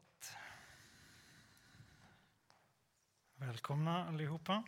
Gott. 0.00 0.32
Välkomna 3.34 4.08
allihopa. 4.08 4.62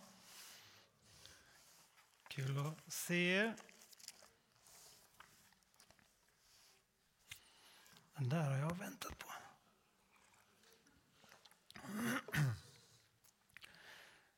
Kul 2.28 2.66
att 2.66 2.92
se 2.92 3.14
er. 3.14 3.56
Den 8.14 8.28
där 8.28 8.50
har 8.50 8.56
jag 8.56 8.78
väntat 8.78 9.18
på. 9.18 9.32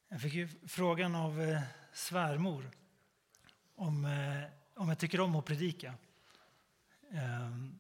Jag 0.09 0.21
fick 0.21 0.35
ju 0.35 0.49
frågan 0.69 1.15
av 1.15 1.43
eh, 1.43 1.63
svärmor 1.93 2.71
om, 3.75 4.05
eh, 4.05 4.45
om 4.75 4.89
jag 4.89 4.99
tycker 4.99 5.21
om 5.21 5.37
att 5.37 5.45
predika. 5.45 5.95
Ehm, 7.11 7.79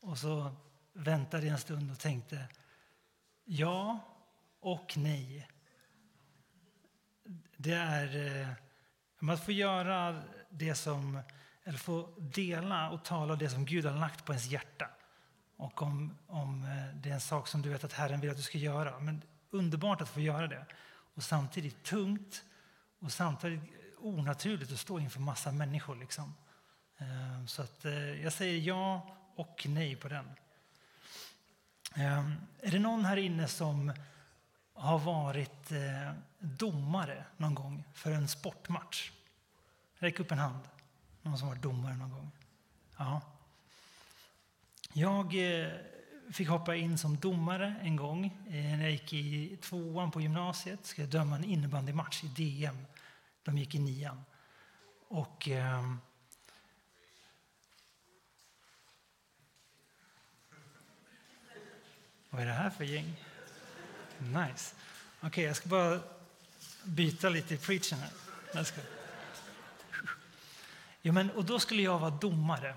och 0.00 0.18
så 0.18 0.56
väntade 0.92 1.48
en 1.48 1.58
stund 1.58 1.90
och 1.90 1.98
tänkte 1.98 2.48
ja 3.44 3.98
och 4.60 4.96
nej. 4.96 5.48
Det 7.56 7.72
är 7.72 8.40
eh, 8.40 8.48
man 9.18 9.38
får 9.38 9.54
göra 9.54 10.22
det 10.50 10.74
som, 10.74 11.20
eller 11.64 11.78
få 11.78 12.08
dela 12.18 12.90
och 12.90 13.04
tala 13.04 13.36
det 13.36 13.50
som 13.50 13.64
Gud 13.64 13.84
har 13.84 13.98
lagt 13.98 14.24
på 14.24 14.32
ens 14.32 14.46
hjärta. 14.46 14.88
Och 15.56 15.82
om, 15.82 16.18
om 16.26 16.64
eh, 16.64 16.96
det 16.96 17.10
är 17.10 17.14
en 17.14 17.20
sak 17.20 17.48
som 17.48 17.62
du 17.62 17.68
vet 17.68 17.84
att 17.84 17.92
Herren 17.92 18.20
vill 18.20 18.30
att 18.30 18.36
du 18.36 18.42
ska 18.42 18.58
göra. 18.58 18.98
Men 19.00 19.22
underbart 19.50 20.00
att 20.00 20.08
få 20.08 20.20
göra 20.20 20.46
det. 20.46 20.66
Och 21.14 21.22
samtidigt 21.22 21.84
tungt 21.84 22.44
och 22.98 23.12
samtidigt 23.12 23.60
onaturligt 23.98 24.72
att 24.72 24.78
stå 24.78 24.98
inför 24.98 25.20
massa 25.20 25.52
människor. 25.52 25.96
Liksom. 25.96 26.34
Eh, 26.98 27.46
så 27.46 27.62
att 27.62 27.84
eh, 27.84 28.22
jag 28.22 28.32
säger 28.32 28.60
ja 28.60 29.16
och 29.34 29.66
nej 29.68 29.96
på 29.96 30.08
den. 30.08 30.28
Ehm, 31.94 32.34
är 32.60 32.70
det 32.70 32.78
någon 32.78 33.04
här 33.04 33.16
inne 33.16 33.48
som 33.48 33.92
har 34.74 34.98
varit 34.98 35.72
eh, 35.72 36.12
domare 36.38 37.24
någon 37.36 37.54
gång 37.54 37.84
för 37.94 38.12
en 38.12 38.28
sportmatch? 38.28 39.10
Räck 39.98 40.20
upp 40.20 40.32
en 40.32 40.38
hand. 40.38 40.60
Någon 41.22 41.38
som 41.38 41.48
varit 41.48 41.62
domare 41.62 41.96
någon 41.96 42.10
gång? 42.10 42.30
Ja. 42.96 43.20
Jag 44.92 45.60
eh, 45.60 45.68
fick 46.32 46.48
hoppa 46.48 46.76
in 46.76 46.98
som 46.98 47.16
domare 47.16 47.74
en 47.82 47.96
gång 47.96 48.24
eh, 48.46 48.52
när 48.52 48.82
jag 48.82 48.90
gick 48.90 49.12
i 49.12 49.56
tvåan 49.56 50.10
på 50.10 50.20
gymnasiet. 50.20 50.86
Skulle 50.86 51.06
döma 51.06 51.36
en 51.36 51.44
innebandymatch 51.44 52.24
i 52.24 52.26
DM. 52.26 52.86
De 53.42 53.58
gick 53.58 53.74
i 53.74 53.78
nian. 53.78 54.24
Och... 55.08 55.48
Ehm, 55.48 55.98
Vad 62.32 62.42
är 62.42 62.46
det 62.46 62.52
här 62.52 62.70
för 62.70 62.84
gäng? 62.84 63.16
Nice. 64.18 64.74
Okej, 65.18 65.28
okay, 65.28 65.44
jag 65.44 65.56
ska 65.56 65.68
bara 65.68 66.00
byta 66.84 67.28
lite 67.28 67.54
i 67.54 67.58
preachen. 67.58 67.98
här. 67.98 68.10
Jag 68.54 68.66
ska... 68.66 68.80
Jo, 71.02 71.12
men, 71.12 71.30
och 71.30 71.44
då 71.44 71.58
skulle 71.58 71.82
jag 71.82 71.98
vara 71.98 72.10
domare. 72.10 72.74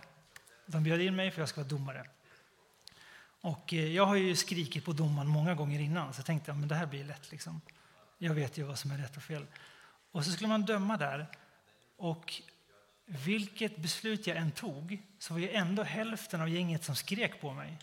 De 0.66 0.84
bjöd 0.84 1.02
in 1.02 1.16
mig 1.16 1.32
för 1.32 1.42
jag 1.42 1.50
ska 1.50 1.62
vara 1.62 1.70
domare. 1.70 2.06
Och 3.42 3.74
eh, 3.74 3.92
jag 3.92 4.06
har 4.06 4.16
ju 4.16 4.36
skrikit 4.36 4.86
på 4.86 4.94
domaren 4.94 5.28
många 5.28 5.56
gånger 5.56 5.80
innan, 5.80 6.14
så 6.14 6.20
jag 6.20 6.26
tänkte 6.26 6.52
att 6.52 6.70
det 6.70 6.76
här 6.76 6.86
blir 6.86 7.04
lätt. 7.04 7.32
Liksom. 7.32 7.62
Jag 8.18 8.34
vet 8.34 8.58
ju 8.58 8.64
vad 8.64 8.80
som 8.80 8.92
är 8.92 8.98
rätt 8.98 9.18
och 9.18 9.24
fel. 9.24 9.46
Och 10.12 10.26
så 10.26 10.32
skulle 10.32 10.48
man 10.48 10.66
döma 10.66 10.98
där. 10.98 11.28
Och 11.98 12.42
vilket 13.06 13.78
beslut 13.78 14.28
jag 14.28 14.38
än 14.38 14.52
tog 14.52 15.02
så 15.20 15.34
var 15.34 15.42
det 15.42 15.56
ändå 15.56 15.84
hälften 15.84 16.42
av 16.42 16.50
gänget 16.50 16.84
som 16.84 16.96
skrek 16.96 17.42
på 17.42 17.54
mig. 17.54 17.78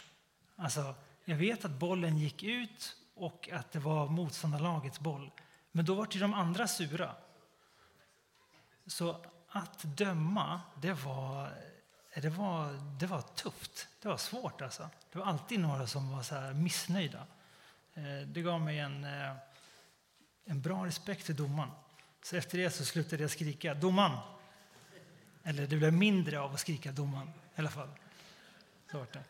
Alltså, 0.57 0.95
jag 1.25 1.37
vet 1.37 1.65
att 1.65 1.71
bollen 1.71 2.19
gick 2.19 2.43
ut 2.43 2.97
och 3.15 3.49
att 3.53 3.73
det 3.73 3.79
var 3.79 4.09
motståndarlagets 4.09 5.01
boll. 5.01 5.31
Men 5.73 5.85
då 5.85 5.95
var 5.95 6.09
ju 6.11 6.21
de 6.21 6.35
andra 6.35 6.69
sura. 6.69 7.15
Så 8.87 9.17
att 9.49 9.83
döma, 9.83 10.61
det 10.81 10.93
var, 10.93 11.53
det 12.15 12.29
var, 12.29 12.99
det 13.01 13.07
var 13.07 13.21
tufft. 13.21 13.89
Det 14.03 14.09
var 14.09 14.17
svårt 14.17 14.63
alltså. 14.63 14.91
Det 15.13 15.19
var 15.19 15.27
alltid 15.27 15.61
några 15.61 15.87
som 15.87 16.11
var 16.13 16.23
så 16.23 16.35
missnöjda. 16.55 17.27
Eh, 17.95 18.27
det 18.27 18.43
gav 18.43 18.61
mig 18.61 18.79
en, 18.79 19.05
eh, 19.05 19.37
en 20.45 20.61
bra 20.61 20.87
respekt 20.87 21.27
för 21.27 21.33
domaren. 21.33 21.71
Så 22.23 22.37
efter 22.37 22.59
det 22.59 22.71
så 22.71 22.85
slutade 22.85 23.23
jag 23.23 23.31
skrika 23.31 23.75
domaren. 23.75 24.19
Eller 25.43 25.67
det 25.67 25.77
blev 25.77 25.93
mindre 25.93 26.41
av 26.41 26.55
att 26.55 26.61
skrika 26.61 26.93
domaren 26.93 27.29
i 27.29 27.59
alla 27.59 27.71
fall. 27.71 27.89
Så 28.91 28.99
var 28.99 29.07
det. 29.13 29.25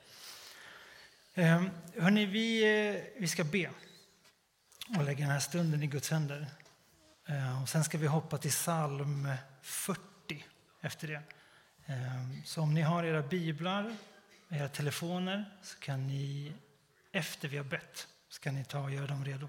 Ehm, 1.35 1.71
Hörrni, 1.97 2.27
vi, 2.27 2.63
eh, 2.63 3.03
vi 3.17 3.29
ska 3.29 3.45
be 3.45 3.71
och 4.97 5.05
lägga 5.05 5.19
den 5.19 5.31
här 5.31 5.41
stunden 5.41 5.83
i 5.83 5.87
Guds 5.87 6.11
händer. 6.11 6.47
Ehm, 7.27 7.63
och 7.63 7.69
sen 7.69 7.85
ska 7.85 7.99
vi 7.99 8.07
hoppa 8.07 8.39
till 8.39 8.51
psalm 8.51 9.29
40 9.63 10.45
efter 10.81 11.09
det. 11.09 11.23
Ehm, 11.87 12.45
så 12.45 12.63
om 12.63 12.75
ni 12.75 12.81
har 12.81 13.05
era 13.05 13.23
biblar, 13.23 13.97
era 14.49 14.69
telefoner, 14.69 15.59
så 15.63 15.79
kan 15.79 16.07
ni 16.07 16.53
efter 17.13 17.49
vi 17.49 17.57
har 17.57 17.65
bett, 17.65 18.09
ska 18.29 18.53
ni 18.53 18.65
ta 18.65 18.81
och 18.81 18.91
göra 18.91 19.07
dem 19.07 19.25
redo. 19.25 19.49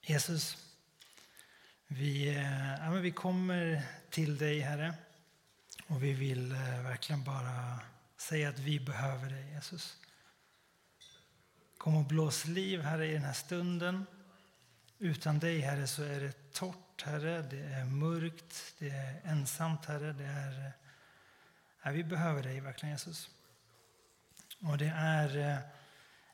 Jesus, 0.00 0.56
vi, 1.86 2.28
eh, 2.28 2.74
ja, 2.74 2.90
vi 2.90 3.10
kommer 3.10 3.82
till 4.10 4.38
dig, 4.38 4.60
Herre. 4.60 4.94
Och 5.86 6.04
vi 6.04 6.12
vill 6.12 6.52
eh, 6.52 6.82
verkligen 6.82 7.24
bara 7.24 7.80
Säg 8.20 8.44
att 8.44 8.58
vi 8.58 8.80
behöver 8.80 9.30
dig, 9.30 9.52
Jesus. 9.52 9.96
Kom 11.78 11.96
och 11.96 12.04
blås 12.04 12.44
liv, 12.44 12.80
Herre, 12.80 13.06
i 13.06 13.12
den 13.12 13.24
här 13.24 13.32
stunden. 13.32 14.06
Utan 14.98 15.38
dig, 15.38 15.60
Herre, 15.60 15.86
så 15.86 16.02
är 16.02 16.20
det 16.20 16.52
torrt, 16.52 17.02
Herre. 17.02 17.42
Det 17.42 17.60
är 17.60 17.84
mörkt, 17.84 18.74
det 18.78 18.88
är 18.88 19.20
ensamt, 19.24 19.84
Herre. 19.84 20.12
Det 20.12 20.24
är, 20.24 20.72
ja, 21.82 21.90
vi 21.90 22.04
behöver 22.04 22.42
dig 22.42 22.60
verkligen, 22.60 22.94
Jesus. 22.94 23.30
Och 24.60 24.78
det 24.78 24.92
är, 24.96 25.58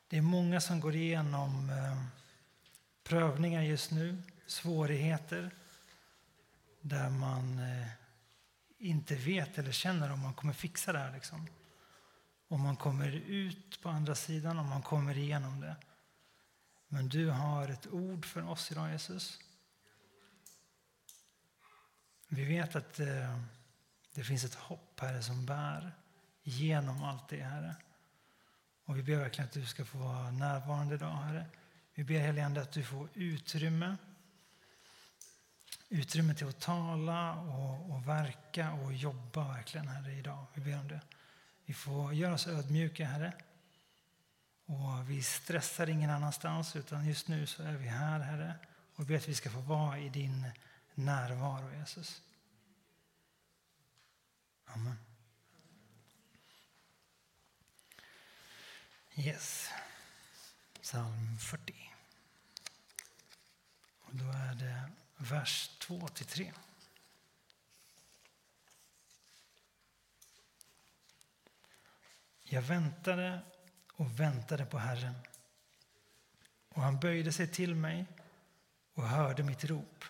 det 0.07 0.17
är 0.17 0.21
många 0.21 0.61
som 0.61 0.79
går 0.79 0.95
igenom 0.95 1.69
eh, 1.69 2.03
prövningar 3.03 3.61
just 3.61 3.91
nu, 3.91 4.21
svårigheter 4.47 5.51
där 6.81 7.09
man 7.09 7.59
eh, 7.59 7.87
inte 8.77 9.15
vet 9.15 9.57
eller 9.57 9.71
känner 9.71 10.11
om 10.11 10.19
man 10.19 10.33
kommer 10.33 10.53
fixa 10.53 10.93
det 10.93 10.99
här. 10.99 11.13
Liksom 11.13 11.47
om 12.47 12.61
man 12.61 12.75
kommer 12.75 13.11
ut 13.11 13.81
på 13.81 13.89
andra 13.89 14.15
sidan, 14.15 14.59
om 14.59 14.69
man 14.69 14.81
kommer 14.81 15.17
igenom 15.17 15.61
det. 15.61 15.75
Men 16.87 17.09
du 17.09 17.29
har 17.29 17.69
ett 17.69 17.87
ord 17.87 18.25
för 18.25 18.49
oss 18.49 18.71
idag, 18.71 18.91
Jesus. 18.91 19.39
Vi 22.27 22.45
vet 22.45 22.75
att 22.75 22.99
eh, 22.99 23.39
det 24.13 24.23
finns 24.23 24.43
ett 24.43 24.55
hopp, 24.55 24.99
Herre, 24.99 25.23
som 25.23 25.45
bär 25.45 25.91
genom 26.43 27.03
allt 27.03 27.29
det, 27.29 27.43
Herre. 27.43 27.75
Och 28.85 28.97
vi 28.97 29.03
ber 29.03 29.15
verkligen 29.15 29.47
att 29.47 29.53
du 29.53 29.65
ska 29.65 29.85
få 29.85 29.97
vara 29.97 30.31
närvarande 30.31 30.95
idag, 30.95 31.13
Herre. 31.13 31.45
Vi 31.93 32.03
ber 32.03 32.19
heligande 32.19 32.61
att 32.61 32.71
du 32.71 32.83
får 32.83 33.09
utrymme. 33.13 33.97
Utrymme 35.89 36.35
till 36.35 36.47
att 36.47 36.59
tala 36.59 37.33
och, 37.33 37.91
och 37.91 38.07
verka 38.07 38.71
och 38.71 38.93
jobba 38.93 39.53
verkligen, 39.53 39.87
Herre, 39.87 40.13
idag. 40.13 40.45
Vi 40.53 40.61
ber 40.61 40.79
om 40.79 40.87
det. 40.87 41.01
Vi 41.67 41.73
får 41.73 42.13
göra 42.13 42.33
oss 42.33 42.47
ödmjuka, 42.47 43.05
Herre. 43.05 43.33
Och 44.65 45.09
vi 45.09 45.23
stressar 45.23 45.89
ingen 45.89 46.09
annanstans, 46.09 46.75
utan 46.75 47.07
just 47.07 47.27
nu 47.27 47.47
så 47.47 47.63
är 47.63 47.73
vi 47.73 47.87
här, 47.87 48.19
Herre. 48.19 48.55
Och 48.95 49.05
ber 49.05 49.15
att 49.15 49.27
vi 49.27 49.35
ska 49.35 49.49
få 49.49 49.59
vara 49.59 49.99
i 49.99 50.09
din 50.09 50.51
närvaro, 50.93 51.79
Jesus. 51.79 52.21
Amen. 54.65 54.97
Yes. 59.15 59.69
Psalm 60.81 61.37
40. 61.39 61.91
Och 64.01 64.15
då 64.15 64.25
är 64.25 64.55
det 64.55 64.89
vers 65.17 65.71
2 65.79 66.07
till 66.07 66.25
3. 66.25 66.53
Jag 72.49 72.61
väntade 72.61 73.41
och 73.93 74.19
väntade 74.19 74.65
på 74.65 74.77
Herren. 74.77 75.15
Och 76.69 76.81
han 76.81 76.99
böjde 76.99 77.31
sig 77.31 77.47
till 77.47 77.75
mig 77.75 78.05
och 78.93 79.03
hörde 79.03 79.43
mitt 79.43 79.63
rop. 79.63 80.05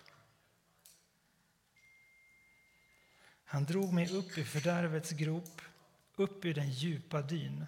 Han 3.44 3.64
drog 3.64 3.92
mig 3.92 4.10
upp 4.10 4.38
i 4.38 4.44
fördärvets 4.44 5.10
grop, 5.10 5.62
upp 6.16 6.44
ur 6.44 6.54
den 6.54 6.70
djupa 6.70 7.22
dyn. 7.22 7.66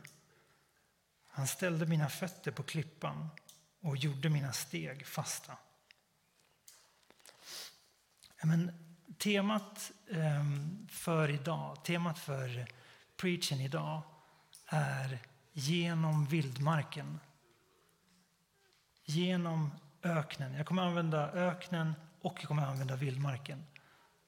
Han 1.27 1.47
ställde 1.47 1.87
mina 1.87 2.09
fötter 2.09 2.51
på 2.51 2.63
klippan 2.63 3.29
och 3.81 3.97
gjorde 3.97 4.31
mina 4.31 4.53
steg 4.53 5.07
fasta. 5.07 5.57
Men 8.43 8.73
temat 9.19 9.93
ehm, 10.11 10.89
för 10.91 11.31
idag, 11.31 11.85
temat 11.85 12.19
för 12.19 12.67
preachen 13.17 13.61
idag 13.61 14.03
är 14.71 15.19
genom 15.53 16.27
vildmarken. 16.27 17.21
Genom 19.05 19.71
öknen. 20.03 20.55
Jag 20.55 20.67
kommer 20.67 20.83
använda 20.83 21.33
öknen 21.33 21.95
och 22.21 22.37
jag 22.41 22.49
kommer 22.49 22.67
använda 22.67 22.97
vildmarken. 22.97 23.67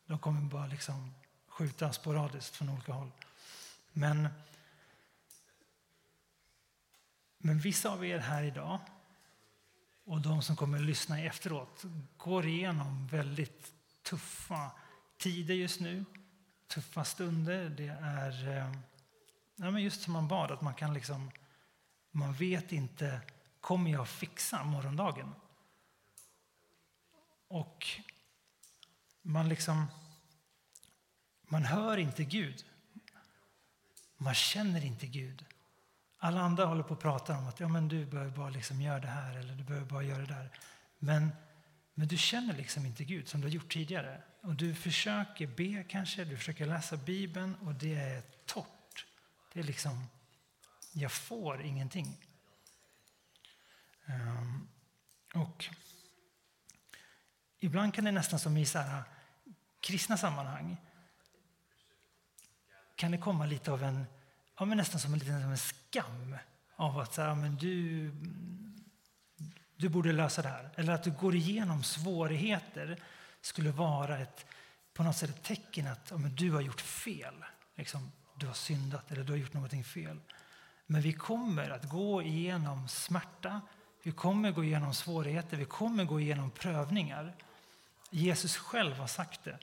De 0.07 0.19
kommer 0.19 0.41
bara 0.41 0.67
liksom 0.67 1.15
skjuta 1.49 1.93
sporadiskt 1.93 2.57
från 2.57 2.69
olika 2.69 2.93
håll. 2.93 3.11
Men, 3.93 4.29
men 7.39 7.59
vissa 7.59 7.91
av 7.91 8.05
er 8.05 8.19
här 8.19 8.43
idag 8.43 8.79
och 10.05 10.21
de 10.21 10.43
som 10.43 10.57
kommer 10.57 10.79
att 10.79 10.85
lyssna 10.85 11.21
efteråt 11.21 11.83
går 12.17 12.47
igenom 12.47 13.07
väldigt 13.07 13.73
tuffa 14.03 14.71
tider 15.19 15.55
just 15.55 15.81
nu. 15.81 16.05
Tuffa 16.67 17.05
stunder. 17.05 17.69
Det 17.69 17.89
är 17.89 18.57
eh, 18.57 18.73
ja, 19.63 19.71
men 19.71 19.83
just 19.83 20.03
som 20.03 20.13
man 20.13 20.29
bad, 20.29 20.51
att 20.51 20.61
man 20.61 20.75
kan 20.75 20.95
liksom... 20.95 21.31
Man 22.11 22.33
vet 22.33 22.73
inte, 22.73 23.21
kommer 23.61 23.91
jag 23.91 24.09
fixa 24.09 24.65
morgondagen? 24.65 25.35
Och 27.49 27.87
man 29.23 29.49
liksom... 29.49 29.87
Man 31.43 31.65
hör 31.65 31.97
inte 31.97 32.25
Gud. 32.25 32.65
Man 34.17 34.35
känner 34.35 34.85
inte 34.85 35.07
Gud. 35.07 35.45
Alla 36.19 36.41
andra 36.41 36.65
håller 36.65 36.83
på 36.83 36.95
att 36.95 37.01
prata 37.01 37.39
om 37.39 37.49
att 37.49 37.61
ja, 37.61 37.69
men 37.69 37.89
du 37.89 38.07
behöver 38.07 38.31
bara 38.31 38.51
liksom 38.51 38.83
göra 38.83 39.01
det 39.01 39.09
här 39.09 39.37
eller 39.37 39.55
du 39.55 39.65
behöver 39.65 39.87
bara 39.87 40.03
göra 40.03 40.21
det 40.21 40.35
där. 40.35 40.51
Men, 40.99 41.33
men 41.95 42.09
du 42.09 42.17
känner 42.17 42.57
liksom 42.57 42.87
inte 42.87 43.05
Gud 43.05 43.29
som 43.29 43.41
du 43.41 43.47
har 43.47 43.53
gjort 43.53 43.73
tidigare. 43.73 44.23
Och 44.41 44.55
du 44.55 44.75
försöker 44.75 45.47
be 45.47 45.85
kanske, 45.89 46.25
du 46.25 46.37
försöker 46.37 46.67
läsa 46.67 46.97
Bibeln 46.97 47.55
och 47.55 47.75
det 47.75 47.95
är 47.95 48.23
torrt. 48.47 48.82
Det 49.53 49.61
är 49.61 49.65
liksom, 49.65 50.07
jag 50.93 51.13
får 51.13 51.63
ingenting. 51.63 52.27
Um, 54.07 54.69
och 55.35 55.69
ibland 57.59 57.95
kan 57.95 58.05
det 58.05 58.13
nästan 58.13 58.39
som 58.39 58.57
i 58.57 58.67
så 58.67 58.79
här, 58.79 58.99
äh, 58.99 59.05
kristna 59.81 60.17
sammanhang 60.17 60.77
kan 62.95 63.11
det 63.11 63.19
komma 63.19 63.47
lite 63.47 63.73
av 63.73 63.83
en, 63.83 64.05
ja, 64.59 64.65
men 64.65 64.79
nästan 64.79 65.01
som 65.01 65.13
en 65.13 65.19
liten 65.19 65.41
som 65.41 65.51
en 65.51 65.59
skam 65.59 66.37
av 66.77 66.99
att 66.99 67.15
så 67.15 67.23
här, 67.23 67.35
men 67.35 67.57
du, 67.57 68.11
du 69.77 69.89
borde 69.89 70.13
lösa 70.13 70.43
det 70.43 70.49
här. 70.49 70.71
Eller 70.77 70.93
att 70.93 71.03
du 71.03 71.11
går 71.11 71.35
igenom 71.35 71.83
svårigheter 71.83 73.03
skulle 73.41 73.71
vara 73.71 74.19
ett, 74.19 74.47
på 74.93 75.03
något 75.03 75.17
sätt 75.17 75.31
ett 75.31 75.43
tecken 75.43 75.87
att 75.87 76.11
ja, 76.11 76.17
men 76.17 76.35
du 76.35 76.51
har 76.51 76.61
gjort 76.61 76.81
fel. 76.81 77.45
Liksom, 77.75 78.13
du 78.35 78.47
har 78.47 78.55
syndat 78.55 79.13
eller 79.13 79.25
du 79.25 79.33
har 79.33 79.39
gjort 79.39 79.53
någonting 79.53 79.85
fel. 79.85 80.21
Men 80.87 81.03
vi 81.03 81.13
kommer 81.13 81.71
att 81.71 81.89
gå 81.89 82.23
igenom 82.23 82.89
smärta, 82.89 83.61
vi 84.03 84.13
kommer 84.13 84.51
gå 84.51 84.65
igenom 84.65 84.95
svårigheter, 84.95 85.57
vi 85.57 85.65
kommer 85.65 86.05
gå 86.05 86.21
igenom 86.21 86.51
prövningar. 86.51 87.35
Jesus 88.11 88.57
själv 88.57 88.97
har 88.97 89.07
sagt 89.07 89.45
det. 89.45 89.59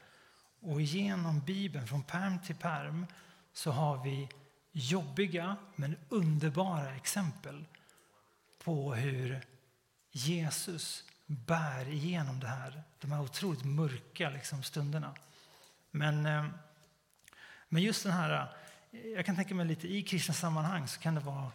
Och 0.60 0.82
genom 0.82 1.40
Bibeln, 1.40 1.88
från 1.88 2.04
perm 2.04 2.40
till 2.40 2.56
perm, 2.56 3.06
så 3.54 3.72
har 3.72 4.04
vi 4.04 4.30
jobbiga 4.72 5.56
men 5.76 5.96
underbara 6.10 6.96
exempel 6.96 7.66
på 8.64 8.94
hur 8.94 9.42
Jesus 10.12 11.04
bär 11.26 11.88
igenom 11.90 12.40
det 12.40 12.48
här, 12.48 12.84
de 13.00 13.12
här 13.12 13.22
otroligt 13.22 13.66
mörka 13.66 14.30
liksom, 14.30 14.64
stunderna. 14.64 15.16
Men, 15.92 16.26
eh, 16.26 16.46
men 17.70 17.84
just 17.84 18.04
den 18.04 18.12
här, 18.12 18.48
jag 19.16 19.26
kan 19.26 19.36
tänka 19.36 19.56
mig 19.56 19.66
lite 19.66 19.88
i 19.88 20.04
kristna 20.04 20.34
sammanhang 20.34 20.88
så 20.88 21.00
kan 21.00 21.16
det 21.16 21.22
vara 21.22 21.52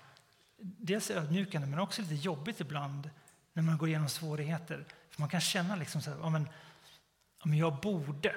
dels 0.59 1.11
ödmjukande 1.11 1.69
men 1.69 1.79
också 1.79 2.03
lite 2.03 2.15
jobbigt 2.15 2.61
ibland 2.61 3.11
när 3.53 3.63
man 3.63 3.79
går 3.79 3.89
igenom 3.89 4.09
svårigheter. 4.09 4.85
För 5.11 5.21
man 5.21 5.29
kan 5.29 5.41
känna 5.41 5.77
liksom 5.77 6.03
så 6.03 6.11
här, 6.11 6.19
ja, 6.19 6.31
men, 6.31 6.49
ja, 7.39 7.47
men 7.49 7.59
jag 7.59 7.81
borde, 7.81 8.37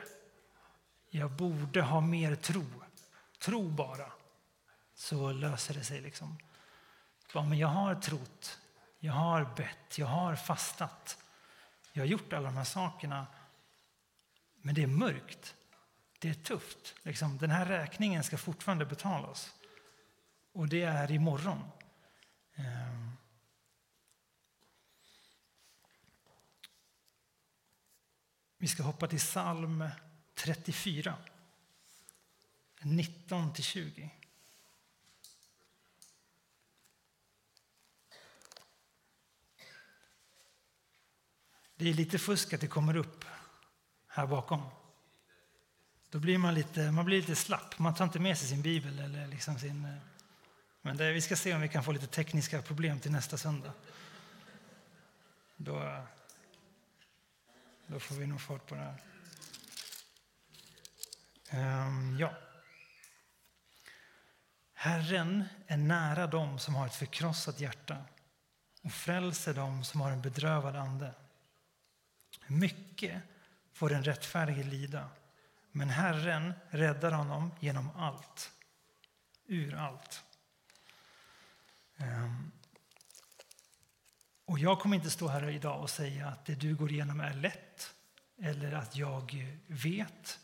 jag 1.10 1.32
borde 1.32 1.82
ha 1.82 2.02
mer 2.02 2.36
tro. 2.36 2.66
Tro 3.40 3.70
bara, 3.70 4.12
så 4.96 5.32
löser 5.32 5.74
det 5.74 5.84
sig. 5.84 6.02
Liksom. 6.02 6.38
Ja, 7.34 7.44
men 7.44 7.58
jag 7.58 7.68
har 7.68 7.96
trott, 7.96 8.60
jag 9.00 9.14
har 9.14 9.46
bett, 9.56 9.98
jag 9.98 10.08
har 10.08 10.36
fastat. 10.36 11.18
Jag 11.94 12.02
har 12.02 12.08
gjort 12.08 12.34
alla 12.34 12.46
de 12.46 12.58
här 12.58 12.64
sakerna, 12.64 13.28
men 14.62 14.76
det 14.76 14.84
är 14.84 14.88
mörkt. 14.88 15.56
Det 16.19 16.30
är 16.30 16.34
tufft. 16.34 16.96
Liksom, 17.04 17.38
den 17.38 17.52
här 17.52 17.66
räkningen 17.66 18.24
ska 18.24 18.38
fortfarande 18.38 18.86
betalas. 18.86 19.54
Och 20.52 20.69
det 20.69 20.81
är 20.81 21.12
imorgon. 21.12 21.64
Ehm. 22.56 23.12
Vi 28.58 28.68
ska 28.68 28.84
hoppa 28.84 29.08
till 29.08 29.19
psalm 29.19 29.90
34, 30.34 31.18
19-20. 32.80 34.10
Det 41.75 41.90
är 41.90 41.94
lite 41.94 42.19
fusk 42.19 42.54
att 42.54 42.62
det 42.62 42.68
kommer 42.68 42.96
upp 42.96 43.25
här 44.08 44.28
bakom. 44.28 44.77
Då 46.09 46.19
blir 46.19 46.38
man 46.38 46.54
lite, 46.54 46.92
man 46.92 47.06
blir 47.06 47.18
lite 47.18 47.36
slapp. 47.36 47.80
Man 47.80 47.95
tar 47.95 48.06
inte 48.06 48.19
med 48.19 48.38
sig 48.38 48.48
sin 48.48 48.62
bibel. 48.62 49.00
Eller 49.00 49.27
liksom 49.27 49.59
sin, 49.59 49.86
eh, 49.86 49.92
men 50.81 50.98
det, 50.98 51.12
vi 51.12 51.21
ska 51.21 51.36
se 51.36 51.54
om 51.54 51.62
vi 51.62 51.69
kan 51.69 51.83
få 51.83 51.92
lite 51.92 52.07
tekniska 52.07 52.62
problem 52.62 53.00
till 53.00 53.12
nästa 53.12 53.38
söndag. 53.38 53.74
Då, 55.57 56.04
då 57.88 58.00
får 58.00 58.15
vi 58.15 58.27
nog 58.27 58.42
fart 58.42 58.65
på 58.65 58.75
det 58.75 58.81
här. 58.81 59.01
Um, 61.51 62.18
ja. 62.19 62.33
Herren 64.74 65.44
är 65.68 65.77
nära 65.77 66.27
dem 66.27 66.59
som 66.59 66.75
har 66.75 66.86
ett 66.86 66.95
förkrossat 66.95 67.59
hjärta 67.59 67.98
och 68.83 68.92
frälser 68.92 69.54
dem 69.54 69.83
som 69.83 70.01
har 70.01 70.12
en 70.12 70.21
bedrövad 70.21 70.75
ande. 70.75 71.13
Mycket 72.48 73.21
får 73.74 73.89
den 73.89 74.04
rättfärdige 74.04 74.63
lida, 74.63 75.09
men 75.78 75.90
Herren 75.90 76.54
räddar 76.70 77.12
honom 77.12 77.52
genom 77.60 77.90
allt, 77.96 78.52
ur 79.46 79.76
allt. 79.76 80.24
Ehm. 81.98 82.52
Och 84.46 84.60
jag 84.60 84.80
kommer 84.80 84.96
inte 84.96 85.10
stå 85.10 85.28
här 85.28 85.50
idag 85.50 85.81
och 85.81 85.90
säga 85.90 86.28
att 86.28 86.46
det 86.46 86.56
du 86.56 86.76
går 86.76 86.92
igenom 86.92 87.19
är 87.19 87.34
lätt 87.34 87.94
eller 88.42 88.72
att 88.72 88.96
jag 88.96 89.46
vet 89.68 90.40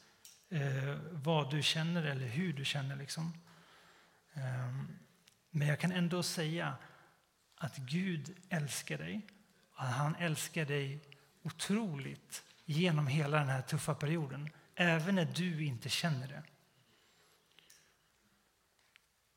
eh, 0.50 0.96
vad 1.12 1.52
du 1.52 1.64
känner 1.64 2.04
eller 2.04 2.28
hur 2.28 2.54
du 2.54 2.66
känner. 2.66 2.96
Liksom. 2.96 3.34
Ehm. 4.34 5.00
Men 5.50 5.68
jag 5.68 5.80
kan 5.80 5.92
ändå 5.92 6.24
säga 6.24 6.76
att 7.56 7.78
Gud 7.78 8.38
älskar 8.50 8.98
dig. 8.98 9.22
Att 9.76 9.94
han 9.94 10.16
älskar 10.16 10.66
dig 10.66 11.00
otroligt 11.44 12.44
genom 12.66 13.08
hela 13.08 13.38
den 13.38 13.50
här 13.50 13.62
tuffa 13.62 13.96
perioden, 13.96 14.50
även 14.76 15.16
när 15.16 15.26
du 15.26 15.66
inte 15.66 15.90
känner 15.90 16.28
det. 16.28 16.44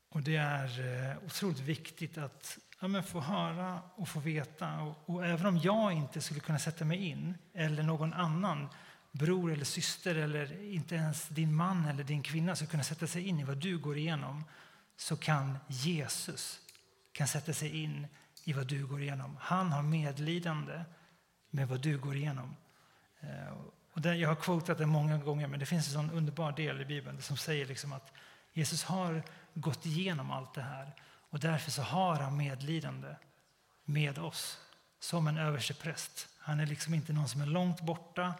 Och 0.09 0.23
Det 0.23 0.35
är 0.35 0.79
eh, 1.11 1.17
otroligt 1.25 1.59
viktigt 1.59 2.17
att 2.17 2.57
ja, 2.79 3.01
få 3.01 3.19
höra 3.19 3.81
och 3.95 4.09
få 4.09 4.19
veta. 4.19 4.81
Och, 4.81 5.09
och, 5.09 5.25
även 5.25 5.45
om 5.45 5.57
jag 5.57 5.93
inte 5.93 6.21
skulle 6.21 6.39
kunna 6.39 6.59
sätta 6.59 6.85
mig 6.85 6.97
in, 6.97 7.37
eller 7.53 7.83
någon 7.83 8.13
annan 8.13 8.69
bror 9.11 9.51
eller 9.51 9.65
syster 9.65 10.15
eller 10.15 10.73
inte 10.73 10.95
ens 10.95 11.27
din 11.27 11.55
man 11.55 11.85
eller 11.85 12.03
din 12.03 12.23
kvinna 12.23 12.55
skulle 12.55 12.71
kunna 12.71 12.83
sätta 12.83 13.07
sig 13.07 13.27
in 13.27 13.39
i 13.39 13.43
vad 13.43 13.57
du 13.57 13.77
går 13.77 13.97
igenom, 13.97 14.43
så 14.97 15.17
kan 15.17 15.57
Jesus 15.67 16.59
kan 17.11 17.27
sätta 17.27 17.53
sig 17.53 17.83
in 17.83 18.07
i 18.43 18.53
vad 18.53 18.67
du 18.67 18.87
går 18.87 19.01
igenom. 19.01 19.37
Han 19.39 19.71
har 19.71 19.83
medlidande 19.83 20.83
med 21.49 21.67
vad 21.67 21.81
du 21.81 21.97
går 21.97 22.15
igenom. 22.15 22.55
Eh, 23.19 23.53
och 23.97 24.03
där, 24.03 24.13
jag 24.13 24.29
har 24.29 24.35
quotat 24.35 24.77
det 24.77 24.85
många 24.85 25.17
gånger, 25.17 25.47
men 25.47 25.59
det 25.59 25.65
finns 25.65 25.87
en 25.87 25.93
sån 25.93 26.11
underbar 26.11 26.51
del 26.51 26.81
i 26.81 26.85
Bibeln 26.85 27.21
som 27.21 27.37
säger 27.37 27.65
liksom 27.65 27.93
att 27.93 28.11
Jesus 28.53 28.83
har 28.83 29.23
gått 29.53 29.85
igenom 29.85 30.31
allt 30.31 30.53
det 30.53 30.61
här 30.61 30.93
och 31.29 31.39
därför 31.39 31.71
så 31.71 31.81
har 31.81 32.15
han 32.15 32.37
medlidande 32.37 33.15
med 33.85 34.17
oss 34.17 34.59
som 34.99 35.27
en 35.27 35.37
överstepräst. 35.37 36.27
Han 36.39 36.59
är 36.59 36.65
liksom 36.65 36.93
inte 36.93 37.13
någon 37.13 37.29
som 37.29 37.41
är 37.41 37.45
långt 37.45 37.81
borta, 37.81 38.33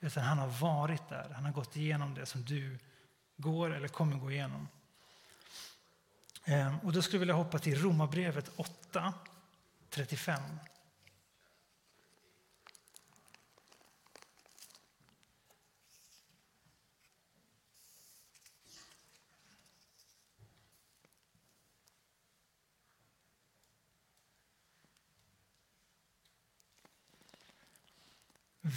utan 0.00 0.22
han 0.22 0.38
har 0.38 0.48
varit 0.48 1.08
där. 1.08 1.30
Han 1.34 1.44
har 1.44 1.52
gått 1.52 1.76
igenom 1.76 2.14
det 2.14 2.26
som 2.26 2.44
du 2.44 2.78
går 3.36 3.74
eller 3.74 3.88
kommer 3.88 4.16
gå 4.16 4.30
igenom. 4.30 4.68
Ehm, 6.44 6.78
och 6.78 6.92
då 6.92 7.02
skulle 7.02 7.16
jag 7.16 7.20
vilja 7.20 7.34
hoppa 7.34 7.58
till 7.58 7.82
Romarbrevet 7.82 8.50
8, 8.56 9.14
35. 9.90 10.42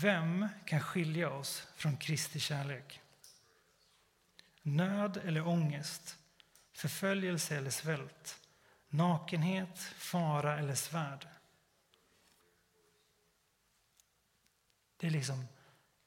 Vem 0.01 0.47
kan 0.65 0.79
skilja 0.79 1.29
oss 1.29 1.67
från 1.75 1.97
Kristi 1.97 2.39
kärlek? 2.39 3.01
Nöd 4.61 5.17
eller 5.17 5.47
ångest, 5.47 6.17
förföljelse 6.73 7.57
eller 7.57 7.69
svält, 7.69 8.39
nakenhet, 8.89 9.79
fara 9.79 10.59
eller 10.59 10.75
svärd. 10.75 11.27
Det 14.97 15.07
är 15.07 15.11
liksom 15.11 15.45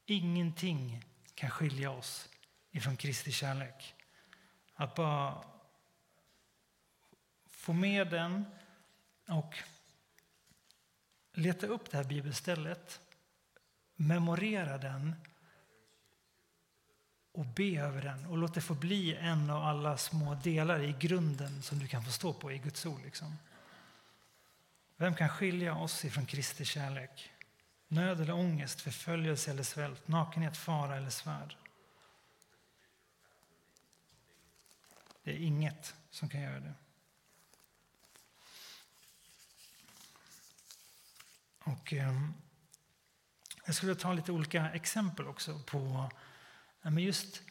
ingenting 0.07 1.05
kan 1.35 1.51
skilja 1.51 1.91
oss 1.91 2.29
ifrån 2.71 2.97
Kristi 2.97 3.33
kärlek. 3.33 3.95
Att 4.75 4.95
bara 4.95 5.45
få 7.47 7.73
med 7.73 8.11
den 8.11 8.45
och 9.29 9.59
leta 11.33 11.67
upp 11.67 11.91
det 11.91 11.97
här 11.97 12.05
bibelstället, 12.05 13.01
memorera 14.01 14.79
den 14.79 15.15
och 17.33 17.47
be 17.47 17.81
över 17.81 18.03
den 18.03 18.27
och 18.27 18.39
låt 18.39 18.55
det 18.55 18.61
få 18.61 18.75
bli 18.75 19.15
en 19.15 19.51
av 19.51 19.65
alla 19.65 19.99
små 19.99 20.35
delar 20.35 20.81
i 20.81 20.97
grunden 20.99 21.63
som 21.63 21.79
du 21.79 21.89
kan 21.89 22.05
få 22.05 22.11
stå 22.11 22.33
på 22.33 22.53
i 22.53 22.59
Guds 22.59 22.87
ord. 22.87 23.01
Liksom. 23.05 23.37
Vem 24.97 25.15
kan 25.15 25.29
skilja 25.29 25.75
oss 25.75 26.05
ifrån 26.05 26.27
Kristi 26.27 26.65
kärlek? 26.65 27.31
Nöd 27.89 28.21
eller 28.21 28.33
ångest, 28.33 28.81
förföljelse 28.81 29.51
eller 29.51 29.63
svält, 29.63 30.09
nakenhet, 30.09 30.57
fara 30.57 30.97
eller 30.97 31.11
svärd. 31.11 31.57
Det 35.23 35.31
är 35.31 35.39
inget 35.39 35.95
som 36.11 36.29
kan 36.29 36.41
göra 36.41 36.61
det. 36.61 36.75
Och, 41.59 41.93
eh, 41.93 42.13
jag 43.65 43.75
skulle 43.75 43.95
ta 43.95 44.13
lite 44.13 44.33
olika 44.33 44.71
exempel 44.71 45.27
också 45.27 45.59
på 45.67 46.11
men 46.83 46.99
just 46.99 47.43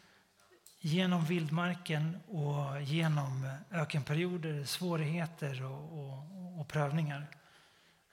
genom 0.79 1.25
vildmarken 1.25 2.17
och 2.27 2.81
genom 2.81 3.57
ökenperioder, 3.71 4.63
svårigheter 4.63 5.63
och, 5.63 5.99
och, 5.99 6.59
och 6.59 6.67
prövningar. 6.67 7.27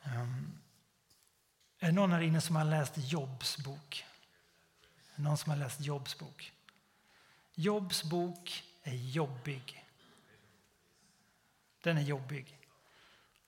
Um, 0.05 0.59
är 1.79 1.87
det 1.87 1.93
någon 1.93 2.13
här 2.13 2.21
inne 2.21 2.41
som 2.41 2.57
har 2.57 2.65
läst 2.65 2.95
Jobs 2.97 3.59
bok? 3.65 4.05
Någon 5.15 5.39
som 5.39 5.51
har 5.51 5.57
läst 5.59 5.81
Jobs 5.81 6.19
bok? 6.19 6.53
Jobs 7.55 8.05
bok 8.05 8.65
är 8.83 8.95
jobbig. 8.95 9.85
Den 11.83 11.99
är 11.99 12.03
jobbig. 12.03 12.59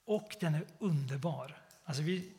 Och 0.05 0.37
den 0.41 0.55
är 0.55 0.67
underbar. 0.79 1.63
Alltså 1.85 2.03
vi, 2.03 2.33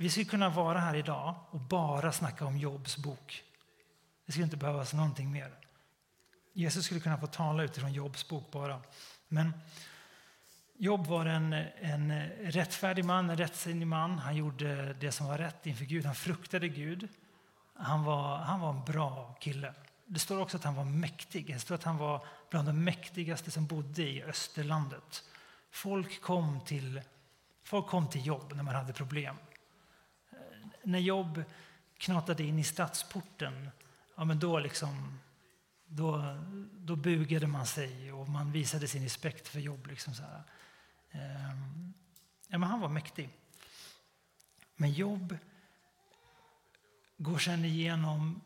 vi 0.00 0.10
skulle 0.10 0.26
kunna 0.26 0.48
vara 0.48 0.78
här 0.78 0.94
idag 0.94 1.34
och 1.50 1.60
bara 1.60 2.12
snacka 2.12 2.44
om 2.44 2.58
Jobs 2.58 2.96
bok. 2.96 3.42
Det 4.26 4.32
skulle 4.32 4.44
inte 4.44 4.56
behövas 4.56 4.92
någonting 4.92 5.32
mer. 5.32 5.52
Jesus 6.52 6.84
skulle 6.84 7.00
kunna 7.00 7.18
få 7.18 7.26
tala 7.26 7.62
utifrån 7.62 7.92
Jobs 7.92 8.28
bok 8.28 8.50
bara. 8.50 8.80
Men 9.28 9.52
Jobb 10.78 11.06
var 11.06 11.26
en, 11.26 11.52
en 11.80 12.28
rättfärdig 12.28 13.04
man, 13.04 13.30
en 13.30 13.36
rättsinnig 13.36 13.86
man. 13.86 14.18
Han 14.18 14.36
gjorde 14.36 14.92
det 14.92 15.12
som 15.12 15.26
var 15.26 15.38
rätt 15.38 15.66
inför 15.66 15.84
Gud. 15.84 16.04
Han 16.04 16.14
fruktade 16.14 16.68
Gud. 16.68 17.08
Han 17.74 18.04
var, 18.04 18.36
han 18.36 18.60
var 18.60 18.70
en 18.70 18.84
bra 18.84 19.36
kille. 19.40 19.74
Det 20.06 20.18
står 20.18 20.40
också 20.40 20.56
att 20.56 20.64
han 20.64 20.74
var 20.74 20.84
mäktig. 20.84 21.46
Det 21.46 21.60
står 21.60 21.74
att 21.74 21.84
han 21.84 21.96
var 21.96 22.26
bland 22.50 22.68
de 22.68 22.84
mäktigaste 22.84 23.50
som 23.50 23.66
bodde 23.66 24.02
i 24.02 24.22
Österlandet. 24.22 25.24
Folk 25.70 26.20
kom 26.20 26.60
till, 26.60 27.00
folk 27.64 27.86
kom 27.86 28.08
till 28.08 28.26
jobb 28.26 28.52
när 28.56 28.62
man 28.62 28.74
hade 28.74 28.92
problem. 28.92 29.36
När 30.82 30.98
jobb 30.98 31.44
knatade 31.98 32.42
in 32.42 32.58
i 32.58 32.64
stadsporten, 32.64 33.70
ja, 34.16 34.24
men 34.24 34.38
då, 34.38 34.58
liksom, 34.58 35.20
då, 35.86 36.38
då 36.76 36.96
bugade 36.96 37.46
man 37.46 37.66
sig 37.66 38.12
och 38.12 38.28
man 38.28 38.52
visade 38.52 38.88
sin 38.88 39.02
respekt 39.02 39.48
för 39.48 39.60
jobb. 39.60 39.86
Liksom 39.86 40.14
så 40.14 40.22
här. 40.22 40.42
Ehm, 41.10 41.94
ja, 42.48 42.58
men 42.58 42.68
han 42.68 42.80
var 42.80 42.88
mäktig. 42.88 43.30
Men 44.80 44.92
Jobb 44.92 45.36
går 47.16 47.38
sedan 47.38 47.64
igenom 47.64 48.40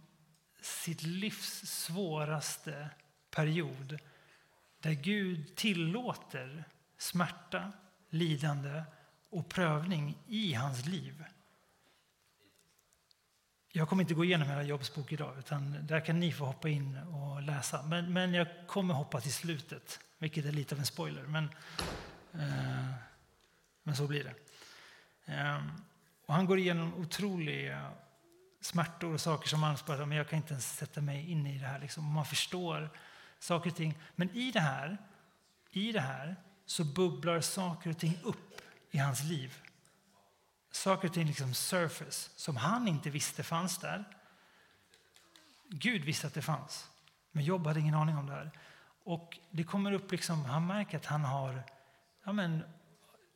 sitt 0.61 1.03
livs 1.03 1.67
svåraste 1.67 2.91
period 3.31 3.99
där 4.81 4.93
Gud 4.93 5.57
tillåter 5.57 6.65
smärta, 6.99 7.73
lidande 8.09 8.83
och 9.31 9.49
prövning 9.49 10.19
i 10.27 10.53
hans 10.55 10.87
liv. 10.87 11.25
Jag 13.77 13.89
kommer 13.89 14.03
inte 14.03 14.15
gå 14.15 14.25
igenom 14.25 14.49
hela 14.49 14.63
Jobs 14.63 14.95
bok 14.95 15.13
idag, 15.13 15.39
utan 15.39 15.87
där 15.87 16.01
kan 16.01 16.21
ni 16.21 16.33
få 16.33 16.45
hoppa 16.45 16.69
in 16.69 16.99
och 16.99 17.43
läsa. 17.43 17.83
Men, 17.83 18.13
men 18.13 18.35
jag 18.35 18.47
kommer 18.67 18.95
hoppa 18.95 19.21
till 19.21 19.33
slutet, 19.33 20.01
vilket 20.19 20.45
är 20.45 20.53
lite 20.53 20.75
av 20.75 20.79
en 20.79 20.87
spoiler. 20.87 21.23
Men 21.23 21.49
Eh, 22.39 22.95
men 23.83 23.97
så 23.97 24.07
blir 24.07 24.25
det. 24.25 24.35
Eh, 25.33 25.63
och 26.27 26.35
han 26.35 26.47
går 26.47 26.59
igenom 26.59 26.95
otroliga 26.95 27.91
smärtor 28.61 29.15
och 29.15 29.21
saker 29.21 29.49
som 29.49 29.61
man 29.61 29.77
bara, 29.87 30.07
men 30.07 30.19
jag 30.19 30.29
kan 30.29 30.37
inte 30.37 30.53
ens 30.53 30.77
sätta 30.77 31.01
mig 31.01 31.31
in 31.31 31.47
i 31.47 31.59
det 31.59 31.67
här. 31.67 31.79
Liksom. 31.79 32.05
Man 32.05 32.25
förstår 32.25 32.91
saker 33.39 33.71
och 33.71 33.77
ting. 33.77 33.99
Men 34.17 34.31
i 34.31 34.53
det 34.53 34.61
här, 34.61 34.99
i 35.71 35.93
det 35.93 36.01
här 36.01 36.37
så 36.67 36.85
bubblar 36.85 37.41
saker 37.41 37.91
och 37.91 37.99
ting 37.99 38.19
upp 38.23 38.61
i 38.91 38.99
hans 38.99 39.25
liv. 39.25 39.63
Saker 40.75 41.09
och 41.09 41.15
ting 41.15 41.27
liksom 41.27 41.55
surface, 41.55 42.31
som 42.37 42.57
han 42.57 42.89
inte 42.89 43.11
visste 43.11 43.43
fanns 43.43 43.79
där. 43.79 44.05
Gud 45.69 46.05
visste 46.05 46.27
att 46.27 46.35
det 46.35 46.43
fanns, 46.43 46.89
men 47.33 47.45
Jobb 47.45 47.67
hade 47.67 47.81
ingen 47.81 47.95
aning 47.95 48.17
om 48.17 48.27
det 48.27 48.33
här. 48.33 48.51
Och 49.05 49.39
det 49.51 49.65
kommer 49.65 49.93
upp, 49.93 50.13
liksom, 50.13 50.45
han 50.45 50.67
märker 50.67 50.99
att 50.99 51.07
han 51.07 51.25
har 51.25 51.63
ja, 52.25 52.33
men, 52.33 52.59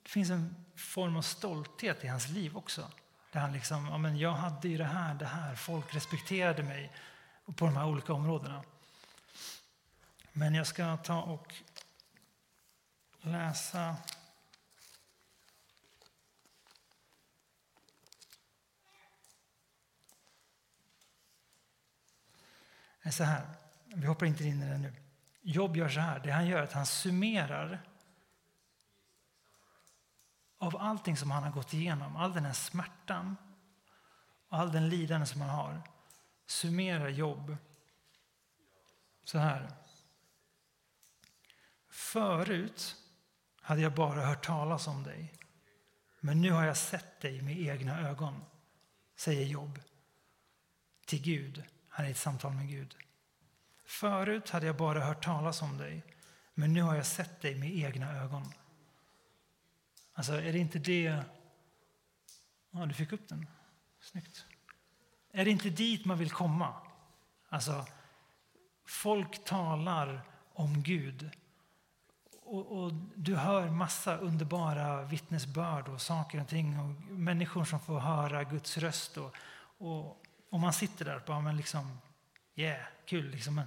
det 0.02 0.08
finns 0.08 0.30
en 0.30 0.64
form 0.76 1.16
av 1.16 1.22
stolthet 1.22 2.04
i 2.04 2.06
hans 2.06 2.28
liv 2.28 2.56
också. 2.56 2.90
Där 3.32 3.40
han 3.40 3.52
liksom, 3.52 3.86
ja, 3.86 3.98
men 3.98 4.18
jag 4.18 4.32
hade 4.32 4.68
ju 4.68 4.78
det 4.78 4.84
här, 4.84 5.14
det 5.14 5.26
här, 5.26 5.54
folk 5.54 5.94
respekterade 5.94 6.62
mig 6.62 6.92
på 7.44 7.64
de 7.64 7.76
här 7.76 7.86
olika 7.86 8.12
områdena. 8.12 8.62
Men 10.32 10.54
jag 10.54 10.66
ska 10.66 10.96
ta 10.96 11.22
och 11.22 11.54
läsa 13.20 13.96
så 23.10 23.24
här. 23.24 23.46
Vi 23.84 24.06
hoppar 24.06 24.26
inte 24.26 24.44
in 24.44 24.62
i 24.62 24.68
det 24.68 24.78
nu. 24.78 24.94
Jobb 25.40 25.76
gör 25.76 25.88
så 25.88 26.00
här. 26.00 26.18
Det 26.18 26.30
han 26.30 26.46
gör 26.46 26.58
är 26.58 26.62
att 26.62 26.72
han 26.72 26.86
summerar 26.86 27.80
av 30.58 30.76
allting 30.76 31.16
som 31.16 31.30
han 31.30 31.42
har 31.42 31.50
gått 31.50 31.74
igenom, 31.74 32.16
all 32.16 32.32
den 32.32 32.44
här 32.44 32.52
smärtan 32.52 33.36
och 34.48 34.58
all 34.58 34.72
den 34.72 34.88
lidande 34.88 35.26
som 35.26 35.40
han 35.40 35.50
har, 35.50 35.82
summerar 36.46 37.08
Jobb 37.08 37.56
så 39.24 39.38
här. 39.38 39.72
Förut 41.88 42.96
hade 43.60 43.80
jag 43.80 43.94
bara 43.94 44.26
hört 44.26 44.46
talas 44.46 44.86
om 44.86 45.02
dig, 45.02 45.34
men 46.20 46.40
nu 46.40 46.50
har 46.50 46.64
jag 46.64 46.76
sett 46.76 47.20
dig 47.20 47.42
med 47.42 47.58
egna 47.58 48.08
ögon, 48.08 48.44
säger 49.16 49.44
Jobb 49.44 49.78
till 51.06 51.22
Gud 51.22 51.64
här 51.98 52.04
är 52.04 52.08
i 52.08 52.10
ett 52.10 52.18
samtal 52.18 52.52
med 52.52 52.68
Gud. 52.68 52.96
Förut 53.84 54.50
hade 54.50 54.66
jag 54.66 54.76
bara 54.76 55.04
hört 55.04 55.24
talas 55.24 55.62
om 55.62 55.78
dig, 55.78 56.04
men 56.54 56.72
nu 56.72 56.82
har 56.82 56.94
jag 56.94 57.06
sett 57.06 57.40
dig 57.40 57.54
med 57.54 57.76
egna 57.76 58.22
ögon. 58.22 58.52
Alltså, 60.12 60.32
är 60.32 60.52
det 60.52 60.58
inte 60.58 60.78
det... 60.78 61.24
Ja, 62.70 62.86
du 62.86 62.94
fick 62.94 63.12
upp 63.12 63.28
den. 63.28 63.46
Snyggt. 64.00 64.46
Är 65.32 65.44
det 65.44 65.50
inte 65.50 65.70
dit 65.70 66.04
man 66.04 66.18
vill 66.18 66.30
komma? 66.30 66.74
Alltså, 67.48 67.86
folk 68.86 69.44
talar 69.44 70.22
om 70.52 70.82
Gud. 70.82 71.30
Och, 72.42 72.82
och, 72.82 72.92
du 73.14 73.36
hör 73.36 73.68
massa 73.68 74.16
underbara 74.16 75.02
vittnesbörd 75.02 75.88
och 75.88 76.00
saker 76.00 76.40
och 76.40 76.48
ting. 76.48 76.78
Och 76.80 76.88
människor 77.10 77.64
som 77.64 77.80
får 77.80 77.98
höra 77.98 78.44
Guds 78.44 78.78
röst. 78.78 79.16
Och, 79.16 79.34
och, 79.78 80.22
och 80.50 80.60
man 80.60 80.72
sitter 80.72 81.04
där 81.04 81.16
och 81.16 81.22
bara, 81.26 81.40
men 81.40 81.56
liksom, 81.56 81.98
yeah, 82.54 82.86
kul. 83.06 83.30
Liksom. 83.30 83.54
Men, 83.54 83.66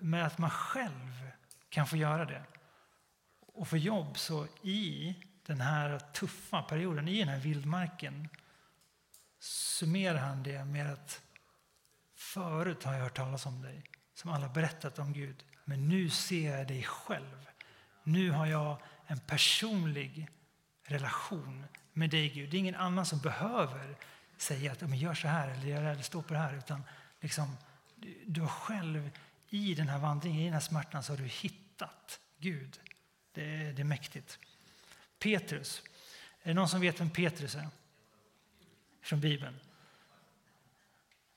men 0.00 0.26
att 0.26 0.38
man 0.38 0.50
själv 0.50 1.30
kan 1.68 1.86
få 1.86 1.96
göra 1.96 2.24
det 2.24 2.44
och 3.60 3.68
för 3.68 3.76
jobb 3.76 4.18
så 4.18 4.46
i 4.62 5.14
den 5.46 5.60
här 5.60 5.98
tuffa 5.98 6.62
perioden, 6.62 7.08
i 7.08 7.18
den 7.18 7.28
här 7.28 7.38
vildmarken 7.38 8.28
summerar 9.38 10.18
han 10.18 10.42
det 10.42 10.64
med 10.64 10.92
att 10.92 11.22
förut 12.14 12.84
har 12.84 12.92
jag 12.92 13.02
hört 13.02 13.16
talas 13.16 13.46
om 13.46 13.62
dig, 13.62 13.82
som 14.14 14.30
alla 14.30 14.48
berättat 14.48 14.98
om 14.98 15.12
Gud, 15.12 15.44
men 15.64 15.88
nu 15.88 16.10
ser 16.10 16.56
jag 16.56 16.68
dig 16.68 16.82
själv. 16.82 17.46
Nu 18.02 18.30
har 18.30 18.46
jag 18.46 18.82
en 19.06 19.20
personlig 19.20 20.28
relation 20.82 21.64
med 21.92 22.10
dig, 22.10 22.28
Gud. 22.28 22.50
Det 22.50 22.56
är 22.56 22.58
ingen 22.58 22.74
annan 22.74 23.06
som 23.06 23.18
behöver 23.18 23.96
säga 24.40 24.72
att 24.72 24.78
gör 24.96 25.14
så 25.14 25.28
här 25.28 25.48
eller 25.48 25.66
gör 25.66 25.82
det 25.82 25.90
eller 25.90 26.02
stå 26.02 26.22
på 26.22 26.34
det 26.34 26.40
här. 26.40 26.54
Utan 26.54 26.82
liksom, 27.20 27.56
du, 27.96 28.24
du 28.26 28.40
har 28.40 28.48
själv 28.48 29.10
i 29.48 29.74
den 29.74 29.88
här 29.88 29.98
vandringen, 29.98 30.40
i 30.40 30.44
den 30.44 30.52
här 30.52 30.60
smärtan, 30.60 31.02
så 31.02 31.12
har 31.12 31.18
du 31.18 31.24
hittat 31.24 32.20
Gud. 32.38 32.80
Det, 33.32 33.72
det 33.72 33.82
är 33.82 33.84
mäktigt. 33.84 34.38
Petrus. 35.18 35.82
Är 36.42 36.48
det 36.48 36.54
någon 36.54 36.68
som 36.68 36.80
vet 36.80 37.00
vem 37.00 37.10
Petrus 37.10 37.54
är? 37.54 37.68
Från 39.02 39.20
Bibeln. 39.20 39.60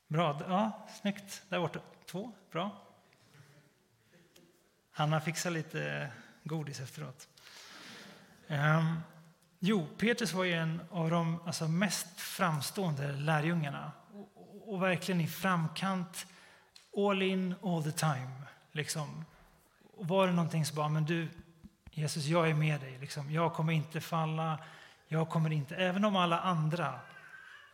Bra. 0.08 0.40
Ja, 0.48 0.88
snyggt. 1.00 1.42
Där 1.48 1.58
borta. 1.58 1.80
Två. 2.06 2.32
Bra. 2.50 2.84
Hanna 4.90 5.20
fixar 5.20 5.50
lite 5.50 6.10
godis 6.44 6.80
efteråt. 6.80 7.28
Um, 8.48 9.00
jo, 9.66 9.86
Petrus 9.98 10.32
var 10.32 10.44
ju 10.44 10.52
en 10.52 10.80
av 10.90 11.10
de 11.10 11.40
alltså, 11.46 11.68
mest 11.68 12.20
framstående 12.20 13.12
lärjungarna 13.12 13.92
och, 14.12 14.72
och, 14.72 14.82
verkligen 14.82 15.20
i 15.20 15.26
framkant, 15.26 16.26
all 16.96 17.22
in, 17.22 17.54
all 17.62 17.84
the 17.84 17.92
time. 17.92 18.30
Liksom. 18.72 19.24
Och 19.96 20.08
var 20.08 20.26
det 20.26 20.32
någonting 20.32 20.64
så 20.64 20.74
bara, 20.74 20.88
men 20.88 21.04
du, 21.04 21.28
Jesus, 21.90 22.24
jag 22.24 22.50
är 22.50 22.54
med 22.54 22.80
dig. 22.80 22.98
Liksom. 22.98 23.30
Jag 23.30 23.54
kommer 23.54 23.72
inte 23.72 24.00
falla. 24.00 24.58
Jag 25.08 25.28
kommer 25.28 25.52
inte, 25.52 25.76
även 25.76 26.04
om 26.04 26.16
alla 26.16 26.40
andra, 26.40 27.00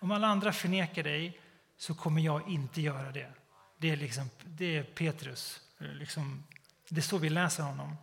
om 0.01 0.11
alla 0.11 0.27
andra 0.27 0.53
förnekar 0.53 1.03
dig 1.03 1.41
så 1.77 1.95
kommer 1.95 2.23
jag 2.23 2.49
inte 2.49 2.81
göra 2.81 3.13
det. 3.13 3.33
Det 3.79 3.91
är, 3.91 3.97
liksom, 3.97 4.31
det 4.45 4.77
är 4.77 4.83
Petrus. 4.83 5.61
Eh, 5.81 5.87
liksom, 5.87 6.45
det 6.89 7.01
är 7.01 7.03
så 7.03 7.19
vi 7.19 7.31
läser 7.31 7.63
honom. 7.63 7.97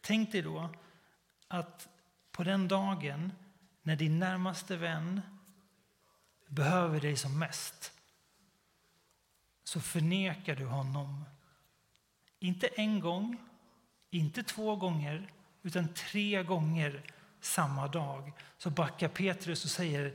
Tänk 0.00 0.32
dig 0.32 0.42
då 0.42 0.70
att 1.48 1.88
på 2.32 2.44
den 2.44 2.68
dagen 2.68 3.32
när 3.82 3.96
din 3.96 4.18
närmaste 4.18 4.76
vän 4.76 5.20
behöver 6.48 7.00
dig 7.00 7.16
som 7.16 7.38
mest 7.38 7.92
så 9.64 9.80
förnekar 9.80 10.56
du 10.56 10.64
honom. 10.64 11.24
Inte 12.38 12.66
en 12.66 13.00
gång, 13.00 13.36
inte 14.10 14.42
två 14.42 14.76
gånger, 14.76 15.32
utan 15.62 15.88
tre 15.88 16.42
gånger 16.42 17.02
samma 17.40 17.88
dag. 17.88 18.32
Så 18.58 18.70
backar 18.70 19.08
Petrus 19.08 19.64
och 19.64 19.70
säger 19.70 20.14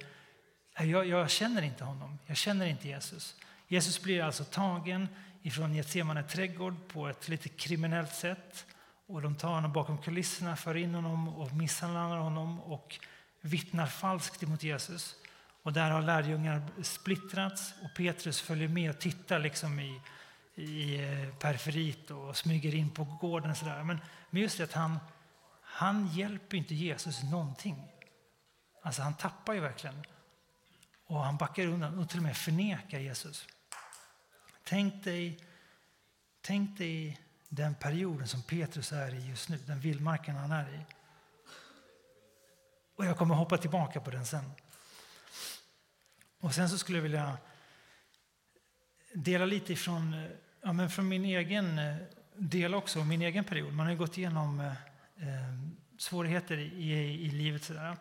jag, 0.80 1.08
jag 1.08 1.30
känner 1.30 1.62
inte 1.62 1.84
honom, 1.84 2.20
jag 2.26 2.38
känner 2.38 2.66
inte 2.66 2.88
Jesus. 2.88 3.36
Jesus 3.68 4.02
blir 4.02 4.24
alltså 4.24 4.44
tagen 4.44 5.08
ifrån 5.42 5.76
Getsemane 5.76 6.24
trädgård 6.24 6.76
på 6.88 7.08
ett 7.08 7.30
lite 7.30 7.50
kriminellt 7.50 8.16
sätt. 8.16 8.66
Och 9.08 9.22
de 9.22 9.36
tar 9.36 9.50
honom 9.50 9.74
bakom 9.74 9.98
kulisserna, 9.98 10.56
för 10.56 10.78
in 10.78 10.96
honom 10.96 11.30
och 11.30 11.54
misshandlar 11.54 12.18
honom 12.18 12.60
och 12.62 13.00
vittnar 13.42 13.88
falskt 13.88 14.44
emot 14.44 14.64
Jesus. 14.64 15.16
Och 15.64 15.74
där 15.74 15.92
har 15.92 16.02
lärjungar 16.02 16.62
splittrats 16.84 17.74
och 17.84 17.96
Petrus 17.96 18.42
följer 18.42 18.68
med 18.68 18.90
och 18.90 19.00
tittar 19.00 19.40
liksom 19.40 19.80
i, 19.80 20.02
i 20.56 21.04
eh, 21.04 21.36
periferit 21.36 22.12
och 22.12 22.38
smyger 22.38 22.76
in 22.76 22.90
på 22.90 23.04
gården. 23.04 23.52
Och 23.52 23.58
sådär. 23.58 23.84
Men, 23.84 24.00
men 24.30 24.42
just 24.42 24.58
det 24.58 24.64
att 24.64 24.74
han, 24.74 25.00
han 25.62 26.08
hjälper 26.08 26.58
inte 26.58 26.76
Jesus 26.76 27.24
någonting. 27.24 27.84
Alltså 28.82 29.02
han 29.02 29.14
tappar 29.14 29.54
ju 29.54 29.60
verkligen. 29.60 30.04
Och 31.06 31.24
han 31.24 31.38
backar 31.38 31.68
undan 31.68 32.00
och 32.00 32.10
till 32.10 32.18
och 32.18 32.24
med 32.24 32.38
förnekar 32.38 33.00
Jesus. 33.00 33.48
Tänk 34.64 35.04
dig, 35.04 35.40
tänk 36.42 36.78
dig 36.78 37.22
den 37.50 37.76
perioden 37.76 38.28
som 38.28 38.42
Petrus 38.42 38.92
är 38.92 39.14
i 39.14 39.30
just 39.30 39.50
nu, 39.50 39.58
den 39.58 39.80
vildmarken 39.80 40.36
han 40.36 40.52
är 40.52 40.74
i. 40.74 40.80
Och 42.96 43.06
jag 43.06 43.18
kommer 43.18 43.36
hoppa 43.36 43.58
tillbaka 43.58 44.02
på 44.02 44.12
den 44.12 44.26
sen. 44.26 44.52
Och 46.40 46.56
sen 46.56 46.70
så 46.70 46.78
skulle 46.78 46.98
jag 46.98 47.04
vilja 47.04 47.38
dela 49.14 49.46
lite 49.46 49.74
ifrån, 49.74 50.28
ja, 50.62 50.74
men 50.74 50.90
från 50.90 51.08
min 51.08 51.26
egen 51.26 51.80
eh, 51.80 51.96
del 52.36 52.76
också, 52.76 53.04
min 53.04 53.22
egen 53.22 53.44
period. 53.44 53.74
Man 53.74 53.86
har 53.86 53.94
ju 53.94 54.00
gått 54.00 54.18
igenom 54.18 54.60
eh, 54.60 54.68
eh 54.68 55.78
svårigheter 56.00 56.58
i, 56.58 56.94
i 57.26 57.30
livet. 57.30 57.64
Sådär. 57.64 57.98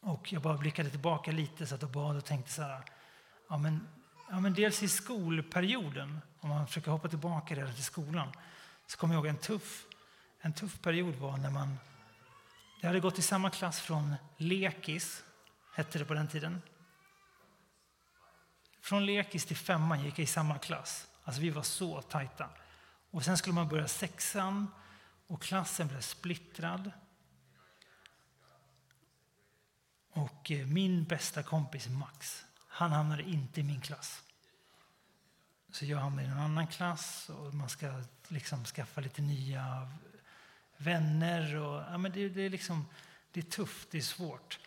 Och 0.00 0.32
jag 0.32 0.42
bara 0.42 0.58
blickade 0.58 0.90
tillbaka 0.90 1.32
lite 1.32 1.66
så 1.66 1.74
att 1.74 1.92
bad 1.92 2.16
och 2.16 2.24
tänkte 2.24 2.52
så 2.52 2.62
här, 2.62 2.82
ja 3.48 3.58
men 3.58 3.88
ja, 4.30 4.40
men 4.40 4.54
dels 4.54 4.82
i 4.82 4.88
skolperioden, 4.88 6.20
om 6.42 6.48
man 6.48 6.66
försöker 6.66 6.90
hoppa 6.90 7.08
tillbaka 7.08 7.54
redan 7.54 7.74
till 7.74 7.84
skolan, 7.84 8.28
så 8.86 8.98
kommer 8.98 9.14
jag 9.14 9.18
ihåg 9.18 9.26
en 9.26 9.36
tuff, 9.36 9.86
en 10.40 10.52
tuff 10.52 10.80
period 10.80 11.14
var 11.14 11.36
när 11.36 11.50
man... 11.50 11.78
Jag 12.80 12.88
hade 12.88 13.00
gått 13.00 13.18
i 13.18 13.22
samma 13.22 13.50
klass 13.50 13.80
från 13.80 14.14
lekis, 14.36 15.24
hette 15.74 15.98
det 15.98 16.04
på 16.04 16.14
den 16.14 16.28
tiden. 16.28 16.62
Från 18.80 19.06
lekis 19.06 19.44
till 19.44 19.56
femman 19.56 20.04
gick 20.04 20.18
jag 20.18 20.24
i 20.24 20.26
samma 20.26 20.58
klass. 20.58 21.06
Alltså 21.24 21.40
vi 21.40 21.50
var 21.50 21.62
så 21.62 22.02
tajta. 22.02 22.48
Och 23.10 23.24
sen 23.24 23.38
skulle 23.38 23.54
man 23.54 23.68
börja 23.68 23.88
sexan 23.88 24.68
och 25.26 25.42
klassen 25.42 25.88
blev 25.88 26.00
splittrad. 26.00 26.90
Och 30.10 30.50
eh, 30.50 30.66
min 30.66 31.04
bästa 31.04 31.42
kompis 31.42 31.88
Max, 31.88 32.44
han 32.68 32.92
hamnade 32.92 33.22
inte 33.22 33.60
i 33.60 33.64
min 33.64 33.80
klass. 33.80 34.22
Så 35.72 35.84
gör 35.84 35.98
han 35.98 36.20
i 36.20 36.24
en 36.24 36.38
annan 36.38 36.66
klass 36.66 37.30
och 37.30 37.54
man 37.54 37.68
ska 37.68 38.02
liksom 38.28 38.64
skaffa 38.64 39.00
lite 39.00 39.22
nya 39.22 39.90
vänner. 40.76 41.56
Och, 41.56 41.82
ja, 41.90 41.98
men 41.98 42.12
det, 42.12 42.28
det, 42.28 42.42
är 42.42 42.50
liksom, 42.50 42.86
det 43.32 43.40
är 43.40 43.44
tufft, 43.44 43.90
det 43.90 43.98
är 43.98 44.02
svårt. 44.02 44.58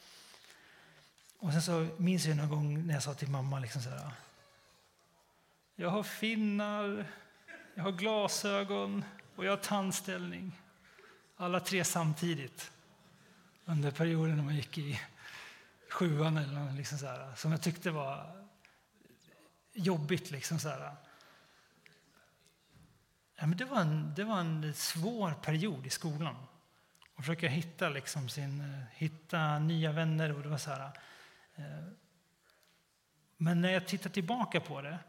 Och 1.40 1.52
sen 1.52 1.62
så 1.62 1.88
minns 1.98 2.26
jag 2.26 2.38
någon 2.38 2.50
gång 2.50 2.88
när 2.88 2.94
jag 2.94 3.04
sa 3.04 3.14
till 3.14 3.30
mamma 3.30 3.60
liksom 3.60 3.82
så 3.82 3.90
här. 3.90 4.12
Jag 5.76 5.90
har 5.90 6.04
finnar, 6.04 7.06
jag 7.76 7.84
har 7.84 7.92
glasögon 7.92 9.06
och 9.36 9.46
jag 9.46 9.52
har 9.52 9.58
tandställning. 9.58 10.60
Alla 11.38 11.60
tre 11.60 11.84
samtidigt 11.84 12.72
under 13.66 13.92
perioden 13.92 14.36
när 14.36 14.44
man 14.44 14.56
gick 14.56 14.78
i 14.78 15.00
sjuan 15.90 16.38
eller 16.38 16.74
liksom 16.74 16.98
så 16.98 17.06
här, 17.06 17.36
som 17.36 17.52
jag 17.52 17.62
tyckte 17.62 17.92
var 17.92 18.46
jobbigt. 19.76 20.32
Liksom 20.32 20.60
så 20.60 20.70
här. 20.70 20.96
Ja, 23.36 23.46
men 23.46 23.58
det, 23.58 23.66
var 23.66 23.82
en, 23.82 24.14
det 24.16 24.24
var 24.24 24.40
en 24.40 24.74
svår 24.74 25.32
period 25.32 25.86
i 25.86 25.90
skolan. 25.90 26.36
Att 27.16 27.26
försöka 27.26 27.48
hitta, 27.48 27.90
liksom 27.90 28.30
sin, 28.30 28.62
eh, 28.62 28.84
hitta 28.92 29.60
nya 29.60 29.92
vänner. 29.92 30.34
Och 30.34 30.44
det 30.44 30.50
var 30.50 30.58
så 30.58 30.70
här, 30.70 30.92
eh, 31.56 31.88
men 33.38 33.62
när 33.62 33.70
jag 33.70 33.88
tittar 33.88 34.10
tillbaka 34.10 34.62
på 34.62 34.82
det 34.82 35.00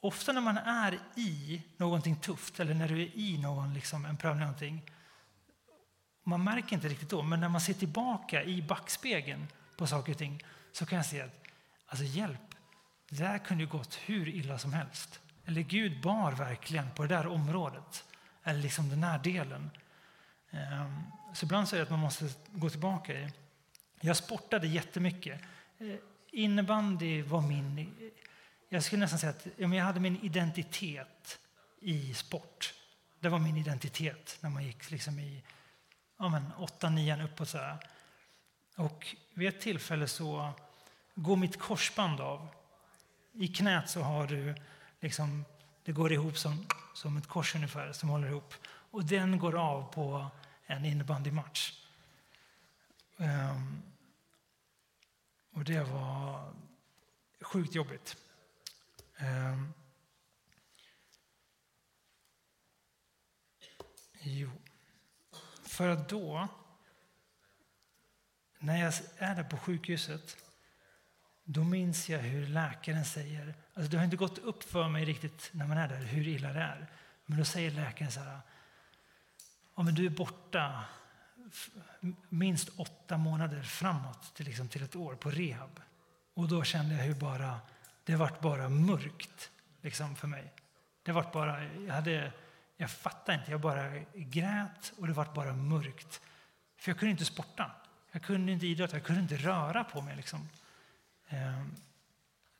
Ofta 0.00 0.32
när 0.32 0.40
man 0.40 0.58
är 0.58 0.98
i 1.14 1.62
någonting 1.76 2.16
tufft 2.16 2.60
eller 2.60 2.74
när 2.74 2.88
du 2.88 3.02
är 3.02 3.16
i 3.16 3.38
någon, 3.38 3.74
liksom, 3.74 4.04
en 4.04 4.16
prövning, 4.16 4.40
någonting, 4.40 4.90
man 6.24 6.44
märker 6.44 6.74
inte 6.74 6.88
riktigt 6.88 7.10
då, 7.10 7.22
men 7.22 7.40
när 7.40 7.48
man 7.48 7.60
ser 7.60 7.74
tillbaka 7.74 8.44
i 8.44 8.62
backspegeln 8.62 9.46
på 9.76 9.86
saker 9.86 10.12
och 10.12 10.18
ting 10.18 10.44
så 10.72 10.86
kan 10.86 10.96
jag 10.96 11.06
se 11.06 11.20
att 11.20 11.44
alltså 11.86 12.04
hjälp, 12.04 12.47
det 13.08 13.22
där 13.22 13.38
kunde 13.38 13.64
ju 13.64 13.70
gått 13.70 13.94
hur 13.94 14.28
illa 14.28 14.58
som 14.58 14.72
helst. 14.72 15.20
Eller 15.46 15.60
Gud 15.60 16.00
bar 16.00 16.32
verkligen 16.32 16.90
på 16.90 17.02
det 17.02 17.08
där 17.08 17.26
området, 17.26 18.04
eller 18.44 18.60
liksom 18.60 18.88
den 18.88 19.02
här 19.02 19.18
delen. 19.18 19.70
Ehm, 20.50 21.02
så 21.34 21.46
ibland 21.46 21.68
så 21.68 21.76
är 21.76 21.78
det 21.78 21.84
att 21.84 21.90
man 21.90 21.98
måste 21.98 22.28
gå 22.52 22.70
tillbaka 22.70 23.12
i. 23.12 23.28
Jag 24.00 24.16
sportade 24.16 24.66
jättemycket. 24.66 25.40
Eh, 25.78 25.94
innebandy 26.30 27.22
var 27.22 27.40
min... 27.40 27.94
Jag 28.68 28.84
skulle 28.84 29.00
nästan 29.00 29.18
säga 29.18 29.30
att 29.30 29.46
jag 29.56 29.84
hade 29.84 30.00
min 30.00 30.24
identitet 30.24 31.38
i 31.80 32.14
sport. 32.14 32.74
Det 33.20 33.28
var 33.28 33.38
min 33.38 33.56
identitet 33.56 34.38
när 34.40 34.50
man 34.50 34.64
gick 34.64 34.90
liksom 34.90 35.18
i 35.18 35.42
ja, 36.18 36.28
men, 36.28 36.52
åtta, 36.58 36.90
nian 36.90 37.20
uppåt. 37.20 37.48
Så 37.48 37.58
här. 37.58 37.78
Och 38.76 39.16
vid 39.34 39.48
ett 39.48 39.60
tillfälle 39.60 40.08
så 40.08 40.52
går 41.14 41.36
mitt 41.36 41.58
korsband 41.58 42.20
av. 42.20 42.48
I 43.40 43.48
knät 43.48 43.90
så 43.90 44.02
har 44.02 44.26
du 44.26 44.54
liksom, 45.00 45.44
det 45.84 45.92
går 45.92 46.12
ihop 46.12 46.38
som, 46.38 46.66
som 46.94 47.16
ett 47.16 47.26
kors 47.26 47.54
ungefär 47.54 47.92
som 47.92 48.08
håller 48.08 48.28
ihop. 48.28 48.54
Och 48.66 49.04
den 49.04 49.38
går 49.38 49.58
av 49.58 49.92
på 49.92 50.30
en 50.66 50.84
innebandymatch. 50.84 51.72
Um, 53.16 53.82
och 55.52 55.64
det 55.64 55.82
var 55.82 56.52
sjukt 57.40 57.74
jobbigt. 57.74 58.16
Um, 59.20 59.74
jo. 64.20 64.50
För 65.62 65.88
att 65.88 66.08
då, 66.08 66.48
när 68.58 68.84
jag 68.84 68.94
är 69.16 69.34
där 69.34 69.44
på 69.44 69.56
sjukhuset, 69.56 70.36
då 71.50 71.64
minns 71.64 72.08
jag 72.08 72.18
hur 72.18 72.46
läkaren 72.46 73.04
säger, 73.04 73.54
alltså 73.74 73.90
det 73.90 73.96
har 73.96 74.04
inte 74.04 74.16
gått 74.16 74.38
upp 74.38 74.62
för 74.62 74.88
mig 74.88 75.04
riktigt 75.04 75.50
när 75.52 75.66
man 75.66 75.78
är 75.78 75.88
där 75.88 75.96
hur 75.96 76.28
illa 76.28 76.52
det 76.52 76.60
är. 76.60 76.86
Men 77.26 77.38
då 77.38 77.44
säger 77.44 77.70
läkaren 77.70 78.12
så 78.12 78.20
här, 78.20 78.40
ja, 79.76 79.82
men 79.82 79.94
du 79.94 80.06
är 80.06 80.10
borta 80.10 80.84
minst 82.28 82.68
åtta 82.76 83.16
månader 83.16 83.62
framåt 83.62 84.34
till, 84.34 84.46
liksom, 84.46 84.68
till 84.68 84.82
ett 84.82 84.96
år 84.96 85.14
på 85.14 85.30
rehab. 85.30 85.80
Och 86.34 86.48
då 86.48 86.64
kände 86.64 86.94
jag 86.94 87.04
hur 87.04 87.14
bara, 87.14 87.60
det 88.04 88.16
vart 88.16 88.40
bara 88.40 88.68
mörkt 88.68 89.50
liksom, 89.82 90.16
för 90.16 90.28
mig. 90.28 90.52
Det 91.02 91.12
vart 91.12 91.32
bara, 91.32 91.64
jag, 91.64 91.94
hade, 91.94 92.32
jag 92.76 92.90
fattade 92.90 93.38
inte, 93.38 93.50
jag 93.50 93.60
bara 93.60 93.98
grät 94.14 94.92
och 94.98 95.06
det 95.06 95.12
vart 95.12 95.34
bara 95.34 95.52
mörkt. 95.52 96.20
För 96.76 96.90
jag 96.90 96.98
kunde 96.98 97.10
inte 97.10 97.24
sporta, 97.24 97.70
jag 98.12 98.22
kunde 98.22 98.52
inte 98.52 98.66
idrotta, 98.66 98.96
jag 98.96 99.04
kunde 99.04 99.22
inte 99.22 99.36
röra 99.36 99.84
på 99.84 100.02
mig. 100.02 100.16
Liksom. 100.16 100.48
Ehm, 101.28 101.74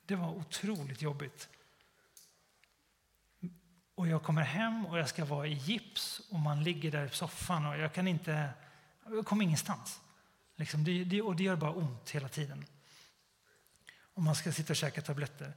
det 0.05 0.15
var 0.15 0.29
otroligt 0.29 1.01
jobbigt. 1.01 1.49
Och 3.95 4.07
jag 4.07 4.23
kommer 4.23 4.41
hem 4.41 4.85
och 4.85 4.99
jag 4.99 5.09
ska 5.09 5.25
vara 5.25 5.47
i 5.47 5.53
gips 5.53 6.21
och 6.29 6.39
man 6.39 6.63
ligger 6.63 6.91
där 6.91 7.05
i 7.05 7.09
soffan 7.09 7.65
och 7.65 7.77
jag 7.77 7.93
kan 7.93 8.07
inte, 8.07 8.49
jag 9.05 9.25
kommer 9.25 9.43
ingenstans. 9.43 10.01
Liksom 10.55 10.83
det, 10.83 11.03
det, 11.03 11.21
och 11.21 11.35
det 11.35 11.43
gör 11.43 11.55
bara 11.55 11.71
ont 11.71 12.09
hela 12.09 12.29
tiden. 12.29 12.65
Om 14.13 14.23
man 14.23 14.35
ska 14.35 14.51
sitta 14.51 14.73
och 14.73 14.77
käka 14.77 15.01
tabletter. 15.01 15.53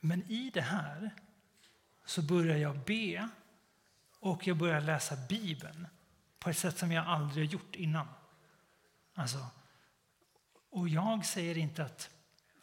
Men 0.00 0.22
i 0.30 0.50
det 0.50 0.60
här 0.60 1.10
så 2.04 2.22
börjar 2.22 2.56
jag 2.56 2.78
be 2.78 3.28
och 4.20 4.46
jag 4.46 4.56
börjar 4.56 4.80
läsa 4.80 5.16
Bibeln 5.28 5.86
på 6.38 6.50
ett 6.50 6.58
sätt 6.58 6.78
som 6.78 6.92
jag 6.92 7.06
aldrig 7.06 7.52
gjort 7.52 7.74
innan. 7.74 8.06
Alltså, 9.14 9.46
och 10.70 10.88
jag 10.88 11.26
säger 11.26 11.58
inte 11.58 11.84
att, 11.84 12.10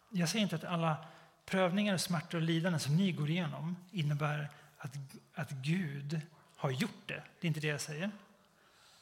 jag 0.09 0.29
säger 0.29 0.43
inte 0.43 0.55
att 0.55 0.63
alla 0.63 1.05
prövningar, 1.45 1.97
smärtor 1.97 2.37
och 2.37 2.43
lidanden 2.43 2.79
som 2.79 2.95
ni 2.95 3.11
går 3.11 3.29
igenom 3.29 3.75
innebär 3.91 4.49
att, 4.77 4.95
att 5.33 5.51
Gud 5.51 6.21
har 6.55 6.71
gjort 6.71 7.07
det. 7.07 7.23
Det 7.39 7.45
är 7.45 7.47
inte 7.47 7.59
det 7.59 7.67
jag 7.67 7.81
säger. 7.81 8.11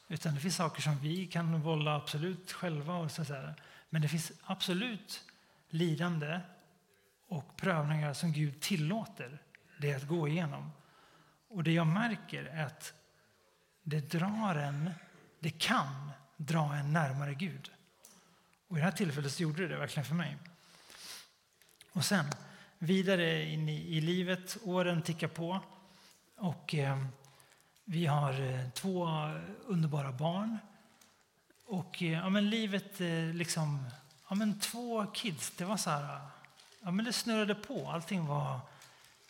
Utan 0.08 0.34
det 0.34 0.40
finns 0.40 0.56
saker 0.56 0.82
som 0.82 0.98
vi 0.98 1.26
kan 1.26 1.60
vålla 1.62 1.96
absolut 1.96 2.52
själva. 2.52 2.94
Och 2.94 3.10
så 3.10 3.22
där. 3.22 3.54
Men 3.90 4.02
det 4.02 4.08
finns 4.08 4.32
absolut 4.44 5.24
lidande 5.68 6.40
och 7.28 7.56
prövningar 7.56 8.12
som 8.12 8.32
Gud 8.32 8.60
tillåter 8.60 9.38
det 9.78 9.94
att 9.94 10.06
gå 10.08 10.28
igenom. 10.28 10.72
Och 11.48 11.64
det 11.64 11.72
jag 11.72 11.86
märker 11.86 12.44
är 12.44 12.66
att 12.66 12.94
det 13.82 14.00
drar 14.00 14.54
en, 14.54 14.90
det 15.40 15.50
kan 15.50 16.12
dra 16.40 16.74
en 16.74 16.92
närmare 16.92 17.34
Gud. 17.34 17.70
Och 18.68 18.76
i 18.76 18.80
det 18.80 18.84
här 18.84 18.92
tillfället 18.92 19.32
så 19.32 19.42
gjorde 19.42 19.62
det 19.62 19.68
det 19.68 19.76
verkligen 19.76 20.04
för 20.04 20.14
mig. 20.14 20.36
Och 21.92 22.04
sen 22.04 22.24
vidare 22.78 23.44
in 23.44 23.68
i, 23.68 23.96
i 23.96 24.00
livet, 24.00 24.56
åren 24.64 25.02
tickar 25.02 25.28
på 25.28 25.60
och 26.36 26.74
eh, 26.74 27.04
vi 27.84 28.06
har 28.06 28.40
eh, 28.40 28.70
två 28.70 29.08
underbara 29.66 30.12
barn. 30.12 30.58
Och 31.66 32.02
eh, 32.02 32.12
ja, 32.12 32.28
men 32.28 32.50
livet 32.50 33.00
eh, 33.00 33.34
liksom, 33.34 33.86
ja 34.28 34.34
men 34.34 34.60
två 34.60 35.06
kids, 35.06 35.50
det 35.50 35.64
var 35.64 35.76
så 35.76 35.90
här, 35.90 36.20
ja 36.80 36.90
men 36.90 37.04
det 37.04 37.12
snurrade 37.12 37.54
på, 37.54 37.90
allting 37.90 38.26
var, 38.26 38.60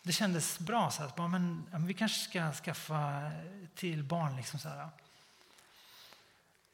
det 0.03 0.11
kändes 0.11 0.59
bra 0.59 0.91
så 0.91 1.03
att 1.03 1.13
ja, 1.17 1.27
men, 1.27 1.65
ja, 1.71 1.77
men 1.77 1.87
vi 1.87 1.93
kanske 1.93 2.29
ska 2.29 2.51
skaffa 2.51 3.31
till 3.75 4.03
barn 4.03 4.35
liksom 4.35 4.59
så 4.59 4.69
här. 4.69 4.89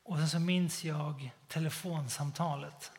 Och 0.08 0.18
sen 0.18 0.30
så 0.30 0.40
minns 0.40 0.84
jag 0.84 1.32
telefonsamtalet. 1.48 2.92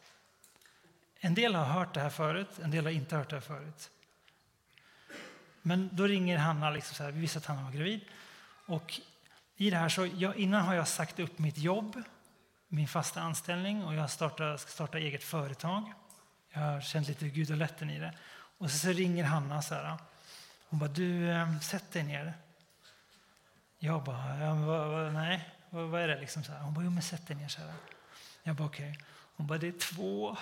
En 1.20 1.34
del 1.34 1.54
har 1.54 1.64
hört 1.64 1.94
det 1.94 2.00
här 2.00 2.10
förut, 2.10 2.58
en 2.62 2.70
del 2.70 2.84
har 2.84 2.92
inte 2.92 3.16
hört 3.16 3.30
det 3.30 3.36
här 3.36 3.40
förut. 3.40 3.90
Men 5.62 5.90
då 5.92 6.06
ringer 6.06 6.38
Hanna, 6.38 6.70
liksom 6.70 6.94
så 6.94 7.02
här, 7.02 7.10
vi 7.10 7.20
visste 7.20 7.38
att 7.38 7.46
Hanna 7.46 7.62
var 7.62 7.70
gravid. 7.70 8.00
Och 8.66 9.00
i 9.56 9.70
det 9.70 9.76
här 9.76 9.88
så, 9.88 10.06
jag, 10.06 10.36
innan 10.36 10.64
har 10.64 10.74
jag 10.74 10.88
sagt 10.88 11.18
upp 11.18 11.38
mitt 11.38 11.58
jobb, 11.58 12.02
min 12.68 12.88
fasta 12.88 13.20
anställning 13.20 13.84
och 13.84 13.94
jag 13.94 14.10
startar, 14.10 14.56
ska 14.56 14.70
starta 14.70 14.98
eget 14.98 15.24
företag. 15.24 15.92
Jag 16.52 16.60
har 16.60 16.80
känt 16.80 17.08
lite 17.08 17.28
gudalätten 17.28 17.90
i 17.90 17.98
det. 17.98 18.14
Och 18.58 18.70
så, 18.70 18.78
så 18.78 18.88
ringer 18.88 19.24
Hanna 19.24 19.62
så 19.62 19.74
här. 19.74 19.98
Hon 20.68 20.78
bara, 20.78 20.90
du, 20.90 21.30
eh, 21.30 21.60
sätt 21.60 21.92
dig 21.92 22.02
ner. 22.02 22.32
Jag 23.78 24.04
bara, 24.04 24.38
ja, 24.38 25.10
nej, 25.10 25.57
vad, 25.70 25.88
vad, 25.88 26.00
är 26.00 26.08
det 26.08 26.20
liksom? 26.20 26.44
Så 26.44 26.52
här. 26.52 26.60
Hon 26.60 26.74
bara, 26.74 26.84
jo 26.84 26.90
men 26.90 27.02
sätt 27.02 27.26
dig 27.26 27.36
ner 27.36 27.48
kära. 27.48 27.74
Jag 28.42 28.56
bara, 28.56 28.66
okej. 28.66 28.90
Okay. 28.90 29.04
Hon 29.36 29.46
bara, 29.46 29.58
det 29.58 29.68
är 29.68 29.78
två. 29.78 30.36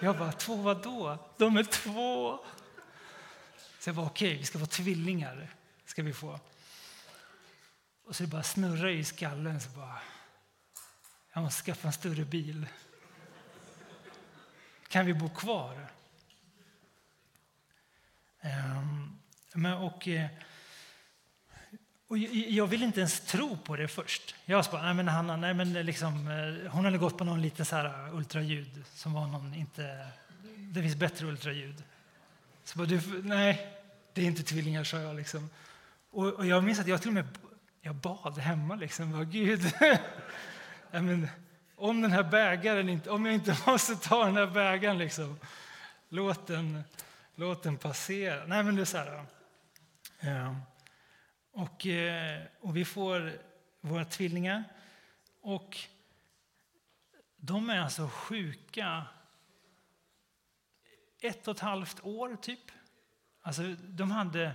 Jag 0.00 0.18
bara, 0.18 0.32
två 0.32 0.56
vad 0.56 0.82
då? 0.82 1.18
De 1.38 1.56
är 1.56 1.64
två. 1.64 2.38
Så 3.78 3.88
jag 3.88 3.96
bara, 3.96 4.06
okej, 4.06 4.28
okay, 4.28 4.38
vi 4.38 4.44
ska 4.44 4.58
få 4.58 4.66
tvillingar. 4.66 5.54
Ska 5.84 6.02
vi 6.02 6.12
få. 6.12 6.40
Och 8.04 8.16
så 8.16 8.22
det 8.22 8.28
bara 8.28 8.42
snurrar 8.42 8.88
i 8.88 9.04
skallen. 9.04 9.60
Så 9.60 9.70
bara, 9.70 9.98
jag 11.32 11.42
måste 11.42 11.62
skaffa 11.62 11.86
en 11.86 11.92
större 11.92 12.24
bil. 12.24 12.66
Kan 14.88 15.06
vi 15.06 15.14
bo 15.14 15.28
kvar? 15.28 15.86
Um, 18.42 19.20
men, 19.54 19.72
och, 19.72 20.08
eh, 20.08 20.28
och 22.10 22.18
jag 22.18 22.66
vill 22.66 22.82
inte 22.82 23.00
ens 23.00 23.20
tro 23.20 23.56
på 23.56 23.76
det 23.76 23.88
först. 23.88 24.34
Jag 24.44 24.64
sa 24.64 24.82
nej 24.82 24.94
men 24.94 25.08
Hanna, 25.08 25.36
nej 25.36 25.54
men 25.54 25.72
liksom, 25.72 26.28
eh, 26.28 26.70
hon 26.70 26.84
hade 26.84 26.98
gått 26.98 27.18
på 27.18 27.24
någon 27.24 27.42
liten 27.42 27.64
så 27.64 27.76
här 27.76 27.84
eh, 27.84 28.16
ultraljud 28.16 28.84
som 28.94 29.12
var 29.12 29.26
någon 29.26 29.54
inte, 29.54 30.06
det 30.56 30.82
finns 30.82 30.96
bättre 30.96 31.26
ultraljud. 31.26 31.84
Så 32.64 32.78
bara, 32.78 32.86
du, 32.86 33.22
nej, 33.22 33.76
det 34.14 34.22
är 34.22 34.26
inte 34.26 34.42
tvillingar, 34.42 34.84
sa 34.84 34.98
jag. 34.98 35.16
Liksom. 35.16 35.50
Och, 36.10 36.26
och 36.26 36.46
jag 36.46 36.64
minns 36.64 36.80
att 36.80 36.86
jag 36.86 37.00
till 37.00 37.08
och 37.08 37.14
med 37.14 37.38
jag 37.80 37.94
bad 37.94 38.38
hemma. 38.38 38.74
Liksom, 38.74 39.12
bara, 39.12 39.24
Gud, 39.24 39.60
men, 40.90 41.28
om 41.76 42.02
den 42.02 42.12
här 42.12 42.22
bägaren 42.22 42.88
inte, 42.88 43.10
om 43.10 43.26
jag 43.26 43.34
inte 43.34 43.56
måste 43.66 43.96
ta 43.96 44.24
den 44.24 44.36
här 44.36 44.46
bägaren, 44.46 44.98
liksom, 44.98 45.38
låt, 46.08 46.46
den, 46.46 46.84
låt 47.34 47.62
den 47.62 47.76
passera. 47.76 48.46
Nej, 48.46 48.62
men 48.62 48.76
det 48.76 48.80
är 48.82 48.84
så 48.84 48.98
här. 48.98 49.24
Ja. 50.20 50.56
Och, 51.52 51.86
eh, 51.86 52.42
och 52.60 52.76
vi 52.76 52.84
får 52.84 53.32
våra 53.80 54.04
tvillingar. 54.04 54.64
Och 55.40 55.78
de 57.36 57.70
är 57.70 57.78
alltså 57.78 58.08
sjuka 58.08 59.06
ett 61.20 61.48
och 61.48 61.54
ett 61.56 61.60
halvt 61.60 62.00
år, 62.04 62.36
typ. 62.36 62.70
Alltså, 63.42 63.62
de 63.88 64.10
hade 64.10 64.54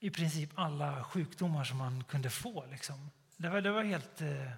i 0.00 0.10
princip 0.10 0.50
alla 0.54 1.04
sjukdomar 1.04 1.64
som 1.64 1.78
man 1.78 2.04
kunde 2.04 2.30
få. 2.30 2.66
Liksom. 2.70 3.10
Det, 3.36 3.48
var, 3.48 3.60
det 3.60 3.70
var 3.70 3.82
helt... 3.82 4.20
Eh, 4.20 4.50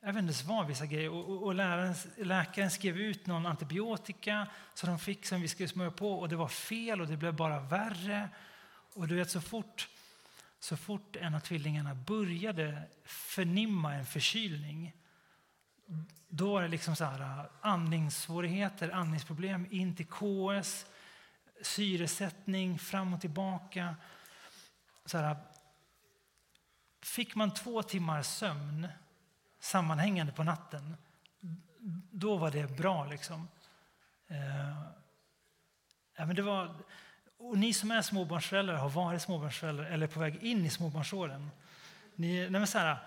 jag 0.00 0.12
vet 0.12 0.22
inte 0.22 0.44
vad 0.46 0.66
vissa 0.66 0.86
grejer. 0.86 1.10
Och, 1.10 1.28
och, 1.28 1.42
och 1.42 1.54
läraren, 1.54 1.94
läkaren 2.16 2.70
skrev 2.70 2.98
ut 2.98 3.26
någon 3.26 3.46
antibiotika 3.46 4.46
som 4.74 4.88
de 4.88 4.98
fick 4.98 5.26
som 5.26 5.40
vi 5.40 5.48
skulle 5.48 5.68
smörja 5.68 5.90
på 5.90 6.18
och 6.18 6.28
det 6.28 6.36
var 6.36 6.48
fel 6.48 7.00
och 7.00 7.06
det 7.06 7.16
blev 7.16 7.34
bara 7.34 7.60
värre. 7.60 8.28
Och 8.94 9.08
du 9.08 9.14
vet 9.14 9.30
så 9.30 9.40
fort, 9.40 9.88
så 10.58 10.76
fort 10.76 11.16
en 11.16 11.34
av 11.34 11.40
tvillingarna 11.40 11.94
började 11.94 12.82
förnimma 13.04 13.94
en 13.94 14.06
förkylning 14.06 14.92
då 16.28 16.52
var 16.52 16.62
det 16.62 16.68
liksom 16.68 16.96
så 16.96 17.04
här, 17.04 17.48
andningssvårigheter, 17.60 18.90
andningsproblem, 18.90 19.66
in 19.70 19.96
till 19.96 20.06
KS, 20.06 20.86
syresättning, 21.62 22.78
fram 22.78 23.14
och 23.14 23.20
tillbaka 23.20 23.96
så 25.04 25.18
här, 25.18 25.36
fick 27.02 27.34
man 27.34 27.54
två 27.54 27.82
timmar 27.82 28.22
sömn 28.22 28.88
sammanhängande 29.60 30.32
på 30.32 30.44
natten, 30.44 30.96
då 32.10 32.36
var 32.36 32.50
det 32.50 32.76
bra. 32.76 33.04
liksom. 33.04 33.48
Eh, 34.28 34.82
ja, 36.16 36.26
men 36.26 36.36
det 36.36 36.42
var, 36.42 36.76
och 37.38 37.58
ni 37.58 37.72
som 37.72 37.90
är 37.90 38.02
småbarnsföräldrar, 38.02 38.76
har 38.76 38.90
varit 38.90 39.22
småbarnsföräldrar 39.22 39.84
eller 39.84 40.06
är 40.06 40.10
på 40.10 40.20
väg 40.20 40.42
in 40.42 40.64
i 40.64 40.70
småbarnsåren. 40.70 41.50
Ni, 42.14 42.40
nej 42.40 42.50
men 42.50 42.66
så 42.66 42.78
här, 42.78 42.98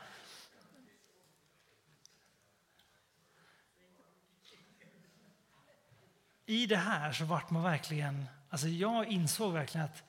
I 6.45 6.65
det 6.65 6.77
här 6.77 7.11
så 7.11 7.25
vart 7.25 7.49
man 7.49 7.63
verkligen... 7.63 8.25
Alltså 8.49 8.67
jag 8.67 9.07
insåg 9.07 9.53
verkligen 9.53 9.85
att 9.85 10.03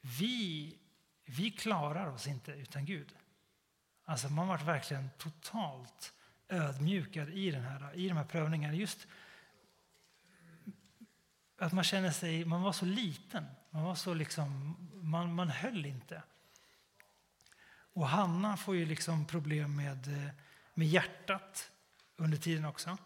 vi 0.00 0.76
vi 1.36 1.50
klarar 1.50 2.06
oss 2.06 2.26
inte 2.26 2.52
utan 2.52 2.84
Gud. 2.84 3.14
Alltså 4.04 4.28
man 4.28 4.48
vart 4.48 4.62
verkligen 4.62 5.10
totalt 5.18 6.12
ödmjukad 6.48 7.28
i, 7.28 7.50
den 7.50 7.62
här, 7.62 7.94
i 7.94 8.08
de 8.08 8.16
här 8.16 8.24
prövningarna. 8.24 8.74
Just 8.74 9.06
att 11.60 11.72
man 11.72 11.84
känner 11.84 12.10
sig, 12.10 12.44
man 12.44 12.62
var 12.62 12.72
så 12.72 12.84
liten, 12.84 13.46
man 13.70 13.82
var 13.82 13.94
så 13.94 14.14
liksom, 14.14 14.76
man, 15.02 15.34
man 15.34 15.48
höll 15.48 15.86
inte. 15.86 16.22
Och 17.92 18.08
Hanna 18.08 18.56
får 18.56 18.76
ju 18.76 18.86
liksom 18.86 19.26
problem 19.26 19.76
med, 19.76 20.26
eh, 20.26 20.30
med 20.74 20.86
hjärtat 20.86 21.70
under 22.16 22.38
tiden 22.38 22.64
också. 22.64 22.98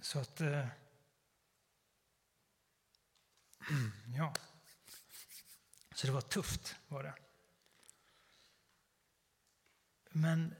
Så 0.00 0.18
att... 0.18 0.40
Eh, 0.40 0.66
Ja. 4.16 4.34
Så 5.94 6.06
det 6.06 6.12
var 6.12 6.20
tufft 6.20 6.76
var 6.88 7.02
det. 7.02 7.14
Men 10.10 10.54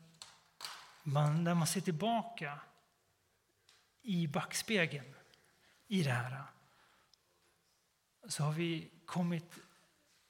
man, 1.02 1.44
när 1.44 1.54
man 1.54 1.66
ser 1.66 1.80
tillbaka 1.80 2.60
i 4.02 4.26
backspegeln 4.26 5.14
i 5.86 6.02
det 6.02 6.10
här 6.10 6.42
så 8.28 8.44
har 8.44 8.52
vi 8.52 8.90
kommit 9.06 9.58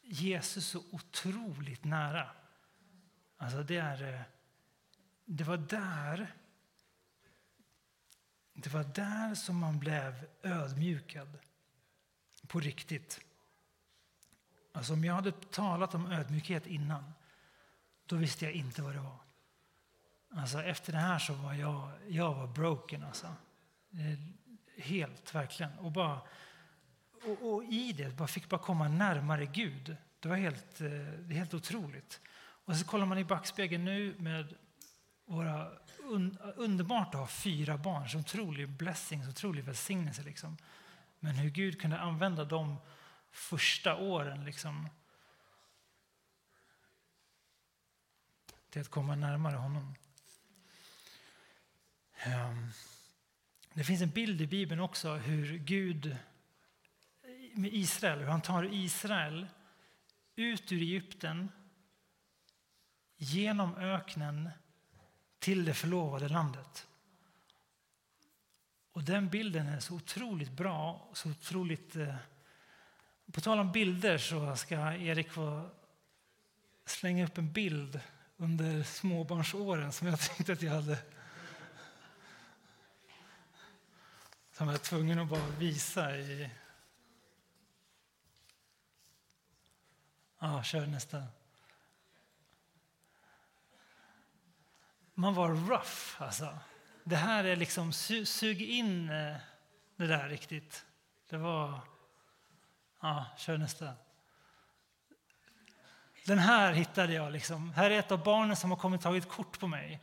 Jesus 0.03 0.67
så 0.67 0.85
otroligt 0.91 1.85
nära. 1.85 2.31
Alltså 3.37 3.63
det, 3.63 3.77
är, 3.77 4.15
eh, 4.15 4.21
det 5.25 5.45
var 5.45 5.57
där 5.57 6.35
det 8.63 8.73
var 8.73 8.85
där 8.85 9.35
som 9.35 9.59
man 9.59 9.79
blev 9.79 10.27
ödmjukad 10.43 11.39
på 12.47 12.61
riktigt. 12.61 13.21
Alltså 14.73 14.93
om 14.93 15.05
jag 15.05 15.15
hade 15.15 15.33
talat 15.33 15.95
om 15.95 16.13
ödmjukhet 16.13 16.67
innan, 16.67 17.13
då 18.09 18.17
visste 18.17 18.45
jag 18.45 18.55
inte 18.55 18.83
vad 18.83 18.95
det 18.95 19.01
var. 19.01 19.19
Alltså 20.37 20.63
efter 20.63 20.93
det 20.93 20.99
här 20.99 21.19
så 21.19 21.33
var 21.33 21.55
jag, 21.55 21.91
jag 22.09 22.35
var 22.35 22.47
broken 22.47 23.05
alltså. 23.05 23.27
Eh, 23.93 24.19
helt, 24.83 25.35
verkligen. 25.35 25.79
Och, 25.79 25.93
bara, 25.93 26.21
och, 27.25 27.55
och 27.55 27.65
i 27.65 27.93
det 27.93 28.17
bara 28.17 28.29
fick 28.29 28.49
bara 28.49 28.61
komma 28.61 28.89
närmare 28.89 29.47
Gud. 29.47 29.97
Det 30.21 30.29
var 30.29 30.37
helt, 30.37 30.81
eh, 30.81 30.91
det 31.19 31.35
helt 31.35 31.55
otroligt. 31.55 32.21
Och 32.65 32.77
så 32.77 32.87
kollar 32.87 33.07
man 33.07 33.19
i 33.19 33.25
backspegeln 33.25 33.85
nu 33.85 34.15
med 34.19 34.55
våra 35.27 35.71
un, 35.99 36.39
underbart 36.57 37.15
att 37.15 37.21
ha 37.21 37.27
fyra 37.27 37.77
barn, 37.77 38.09
så 38.09 38.19
otrolig 38.19 38.69
blessing, 38.69 39.25
så 39.25 39.31
otrolig 39.31 39.65
välsignelse. 39.65 40.23
Liksom. 40.23 40.57
Men 41.21 41.35
hur 41.35 41.51
Gud 41.51 41.81
kunde 41.81 41.99
använda 41.99 42.45
de 42.45 42.77
första 43.31 43.97
åren 43.97 44.45
liksom, 44.45 44.89
till 48.71 48.81
att 48.81 48.89
komma 48.89 49.15
närmare 49.15 49.57
honom. 49.57 49.95
Ehm, 52.19 52.71
det 53.75 53.85
finns 53.85 54.03
en 54.03 54.11
bild 54.11 54.41
i 54.41 54.47
Bibeln 54.47 54.81
också 54.81 55.15
hur 55.15 55.59
Gud 55.59 56.17
med 57.55 57.75
Israel, 57.75 58.19
hur 58.19 58.27
han 58.27 58.41
tar 58.41 58.75
Israel 58.75 59.47
ut 60.37 60.73
ur 60.73 60.83
Egypten 60.83 61.49
genom 63.17 63.77
öknen 63.77 64.51
till 65.39 65.65
det 65.65 65.75
förlovade 65.75 66.29
landet. 66.29 66.87
Och 68.93 69.05
den 69.05 69.29
bilden 69.29 69.67
är 69.67 69.81
så 69.81 69.95
otroligt 69.95 70.51
bra. 70.51 71.11
Så 71.13 71.31
otroligt, 71.31 71.97
eh, 71.97 72.15
på 73.33 73.41
tal 73.41 73.59
om 73.59 73.73
bilder 73.73 74.19
så 74.19 74.57
ska 74.57 74.77
Erik 74.95 75.31
få 75.31 75.71
slänga 76.85 77.25
upp 77.25 77.39
en 77.39 77.53
bild 77.53 78.01
under 78.41 78.83
småbarnsåren 78.83 79.93
som 79.93 80.07
jag 80.07 80.21
tänkte 80.37 80.53
att 80.53 80.63
jag 80.63 80.73
hade 80.73 80.99
som 84.59 84.67
jag 84.67 84.73
var 84.73 84.79
tvungen 84.79 85.19
att 85.19 85.29
bara 85.29 85.47
visa 85.47 86.17
i... 86.17 86.51
Ja, 90.39 90.63
kör 90.63 90.87
nästa. 90.87 91.25
Man 95.15 95.35
var 95.35 95.49
rough, 95.49 96.23
alltså. 96.23 96.59
Det 97.05 97.17
här 97.17 97.45
är 97.45 97.57
liksom, 97.57 97.93
su 97.93 98.25
sug 98.25 98.63
in 98.63 99.11
eh, 99.11 99.37
det 99.97 100.07
där 100.07 100.29
riktigt. 100.29 100.87
Det 101.29 101.37
var... 101.37 101.81
Ja, 103.01 103.27
kör 103.37 103.59
nästa. 103.59 103.95
Den 106.29 106.39
här 106.39 106.73
hittade 106.73 107.15
jag. 107.15 107.33
Liksom. 107.33 107.73
Här 107.73 107.91
är 107.91 107.99
ett 107.99 108.13
av 108.13 108.25
barnen 108.25 108.57
som 108.57 108.71
har 108.71 108.79
kommit 108.79 108.99
och 108.99 109.03
tagit 109.03 109.29
kort 109.29 109.59
på 109.59 109.67
mig. 109.67 110.01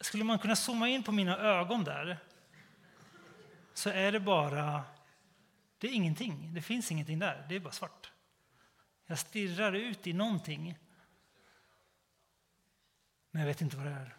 Skulle 0.00 0.24
man 0.24 0.38
kunna 0.38 0.56
zooma 0.56 0.88
in 0.88 1.02
på 1.02 1.12
mina 1.12 1.38
ögon 1.38 1.84
där 1.84 2.18
så 3.74 3.90
är 3.90 4.12
det 4.12 4.20
bara... 4.20 4.84
Det 5.78 5.88
är 5.88 5.92
ingenting. 5.92 6.54
Det 6.54 6.62
finns 6.62 6.92
ingenting 6.92 7.18
där. 7.18 7.46
Det 7.48 7.56
är 7.56 7.60
bara 7.60 7.72
svart. 7.72 8.12
Jag 9.06 9.18
stirrar 9.18 9.72
ut 9.72 10.06
i 10.06 10.12
någonting. 10.12 10.78
Men 13.30 13.40
jag 13.40 13.46
vet 13.46 13.60
inte 13.60 13.76
vad 13.76 13.86
det 13.86 13.92
är. 13.92 14.16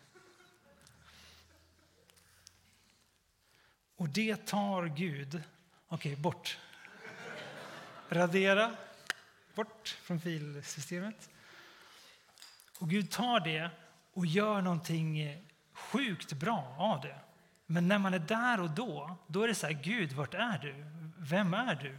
Och 3.96 4.10
det 4.10 4.46
tar 4.46 4.86
Gud... 4.86 5.44
Okej, 5.88 6.12
okay, 6.12 6.16
bort. 6.16 6.58
Radera. 8.10 8.76
Bort 9.56 9.88
från 9.88 10.20
filsystemet. 10.20 11.30
Och 12.80 12.90
Gud 12.90 13.12
tar 13.12 13.40
det 13.40 13.70
och 14.14 14.26
gör 14.26 14.62
någonting 14.62 15.44
sjukt 15.74 16.34
bra 16.34 16.76
av 16.78 17.02
det. 17.02 17.20
Men 17.66 17.88
när 17.88 17.98
man 17.98 18.14
är 18.14 18.20
där 18.20 18.62
och 18.62 18.70
då, 18.70 19.18
då 19.28 19.44
är 19.44 19.48
det 19.48 19.56
så 19.56 19.68
här, 19.68 19.74
Gud, 19.74 20.14
vart 20.14 20.34
är 20.34 20.58
du? 20.58 20.86
Vem 21.18 21.54
är 21.54 21.76
du? 21.76 21.98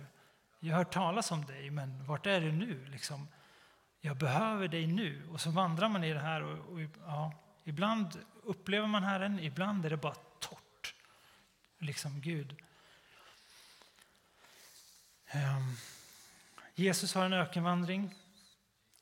Jag 0.60 0.72
har 0.72 0.78
hört 0.78 0.92
talas 0.92 1.30
om 1.30 1.44
dig, 1.44 1.70
men 1.70 2.04
vart 2.04 2.26
är 2.26 2.40
du 2.40 2.52
nu? 2.52 2.84
Liksom, 2.84 3.28
jag 4.00 4.16
behöver 4.16 4.68
dig 4.68 4.86
nu. 4.86 5.28
Och 5.32 5.40
så 5.40 5.50
vandrar 5.50 5.88
man 5.88 6.04
i 6.04 6.12
det 6.12 6.20
här. 6.20 6.42
Och, 6.42 6.72
och, 6.72 6.80
ja, 7.06 7.32
ibland 7.64 8.18
upplever 8.42 8.86
man 8.86 9.02
Herren, 9.02 9.38
ibland 9.38 9.86
är 9.86 9.90
det 9.90 9.96
bara 9.96 10.14
torrt. 10.38 10.94
Liksom 11.78 12.20
Gud. 12.20 12.56
Um, 15.34 15.76
Jesus 16.80 17.14
har 17.14 17.24
en 17.24 17.32
ökenvandring. 17.32 18.14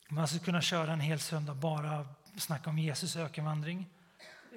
Man 0.09 0.27
skulle 0.27 0.43
kunna 0.43 0.61
köra 0.61 0.93
en 0.93 0.99
hel 0.99 1.19
söndag 1.19 1.53
bara 1.53 2.07
snacka 2.37 2.69
om 2.69 2.79
Jesus 2.79 3.15
ökenvandring. 3.15 3.89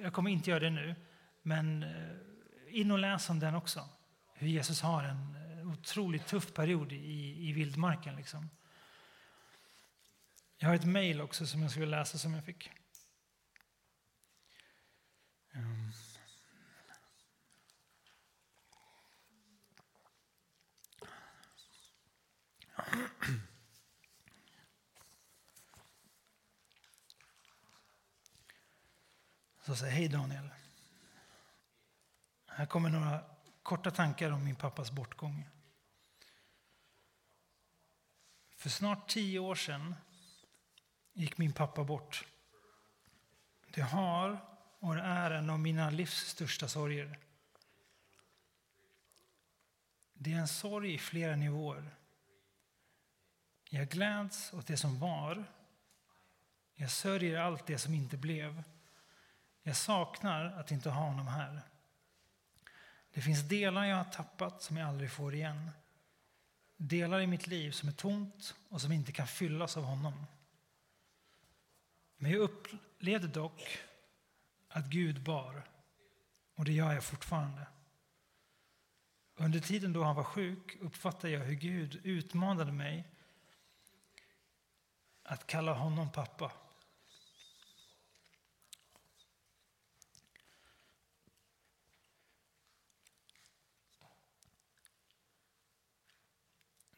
Jag 0.01 0.13
kommer 0.13 0.29
inte 0.29 0.49
göra 0.49 0.59
det 0.59 0.69
nu. 0.69 0.95
Men 1.41 1.83
eh, 1.83 2.79
in 2.79 2.91
och 2.91 2.99
läs 2.99 3.29
om 3.29 3.39
den 3.39 3.55
också. 3.55 3.89
Hur 4.33 4.47
Jesus 4.47 4.81
har 4.81 5.03
en 5.03 5.35
eh, 5.35 5.71
otroligt 5.71 6.27
tuff 6.27 6.53
period 6.53 6.91
i, 6.91 7.49
i 7.49 7.53
vildmarken. 7.53 8.15
Liksom. 8.15 8.49
Jag 10.57 10.67
har 10.67 10.75
ett 10.75 10.85
mejl 10.85 11.21
också 11.21 11.47
som 11.47 11.61
jag 11.61 11.71
skulle 11.71 11.85
läsa 11.85 12.17
som 12.17 12.33
jag 12.33 12.45
fick. 12.45 12.69
Um. 15.55 15.91
Så 29.65 29.75
säger 29.75 29.93
hej 29.93 30.07
Daniel. 30.07 30.49
Här 32.47 32.65
kommer 32.65 32.89
några 32.89 33.23
korta 33.63 33.91
tankar 33.91 34.31
om 34.31 34.45
min 34.45 34.55
pappas 34.55 34.91
bortgång. 34.91 35.49
För 38.55 38.69
snart 38.69 39.09
tio 39.09 39.39
år 39.39 39.55
sedan 39.55 39.95
gick 41.13 41.37
min 41.37 41.53
pappa 41.53 41.83
bort. 41.83 42.25
Det 43.73 43.81
har 43.81 44.45
och 44.79 44.95
är 44.95 45.31
en 45.31 45.49
av 45.49 45.59
mina 45.59 45.89
livs 45.89 46.27
största 46.27 46.67
sorger. 46.67 47.19
Det 50.13 50.33
är 50.33 50.37
en 50.37 50.47
sorg 50.47 50.93
i 50.93 50.97
flera 50.97 51.35
nivåer. 51.35 51.95
Jag 53.69 53.89
gläds 53.89 54.53
åt 54.53 54.67
det 54.67 54.77
som 54.77 54.99
var. 54.99 55.45
Jag 56.73 56.91
sörjer 56.91 57.39
allt 57.39 57.65
det 57.65 57.77
som 57.77 57.93
inte 57.93 58.17
blev. 58.17 58.63
Jag 59.63 59.75
saknar 59.75 60.45
att 60.45 60.71
inte 60.71 60.89
ha 60.89 61.01
honom 61.01 61.27
här. 61.27 61.61
Det 63.13 63.21
finns 63.21 63.41
delar 63.41 63.85
jag 63.85 63.97
har 63.97 64.03
tappat 64.03 64.61
som 64.61 64.77
jag 64.77 64.89
aldrig 64.89 65.11
får 65.11 65.33
igen. 65.33 65.71
Delar 66.77 67.21
i 67.21 67.27
mitt 67.27 67.47
liv 67.47 67.71
som 67.71 67.89
är 67.89 67.93
tomt 67.93 68.55
och 68.69 68.81
som 68.81 68.91
inte 68.91 69.11
kan 69.11 69.27
fyllas 69.27 69.77
av 69.77 69.83
honom. 69.83 70.25
Men 72.17 72.31
jag 72.31 72.41
upplevde 72.41 73.27
dock 73.27 73.79
att 74.67 74.85
Gud 74.85 75.23
bar, 75.23 75.63
och 76.55 76.65
det 76.65 76.71
gör 76.71 76.93
jag 76.93 77.03
fortfarande. 77.03 77.67
Under 79.35 79.59
tiden 79.59 79.93
då 79.93 80.03
han 80.03 80.15
var 80.15 80.23
sjuk 80.23 80.77
uppfattade 80.81 81.33
jag 81.33 81.39
hur 81.39 81.55
Gud 81.55 82.01
utmanade 82.03 82.71
mig 82.71 83.07
att 85.23 85.47
kalla 85.47 85.73
honom 85.73 86.11
pappa. 86.11 86.51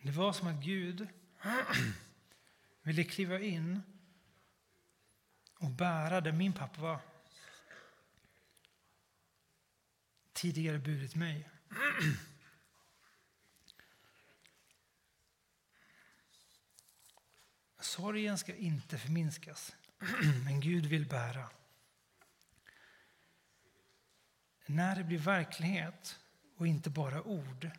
Det 0.06 0.12
var 0.12 0.34
som 0.34 0.48
att 0.48 0.64
Gud 0.64 1.08
ville 2.82 3.04
kliva 3.04 3.40
in 3.40 3.82
och 5.60 5.70
bära 5.70 6.22
där 6.22 6.32
min 6.32 6.54
pappa 6.54 6.82
var. 6.82 7.00
Tidigare 10.34 10.80
burit 10.80 11.16
mig. 11.16 11.50
Sorgen 17.80 18.38
ska 18.38 18.56
inte 18.56 18.98
förminskas, 18.98 19.76
men 20.46 20.60
Gud 20.60 20.86
vill 20.86 21.06
bära. 21.06 21.50
När 24.66 24.96
det 24.96 25.04
blir 25.04 25.20
verklighet 25.20 26.20
och 26.58 26.68
inte 26.68 26.90
bara 26.90 27.24
ord 27.24 27.72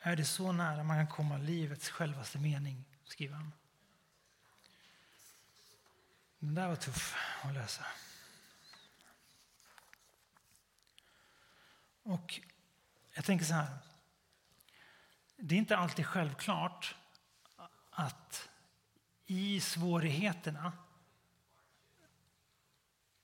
är 0.00 0.16
det 0.16 0.24
så 0.24 0.52
nära 0.52 0.82
man 0.82 0.96
kan 0.96 1.16
komma 1.16 1.38
livets 1.38 1.90
självaste 1.90 2.38
mening, 2.38 2.84
skriver 3.04 3.34
han. 3.34 3.52
Den 6.38 6.54
där 6.54 6.68
var 6.68 6.76
tuff 6.76 7.16
att 7.42 7.54
läsa. 7.54 7.86
Och 12.02 12.40
jag 13.14 13.24
tänker 13.24 13.44
så 13.44 13.54
här. 13.54 13.78
Det 15.36 15.54
är 15.54 15.58
inte 15.58 15.76
alltid 15.76 16.06
självklart 16.06 16.94
att 17.90 18.48
i 19.26 19.60
svårigheterna 19.60 20.72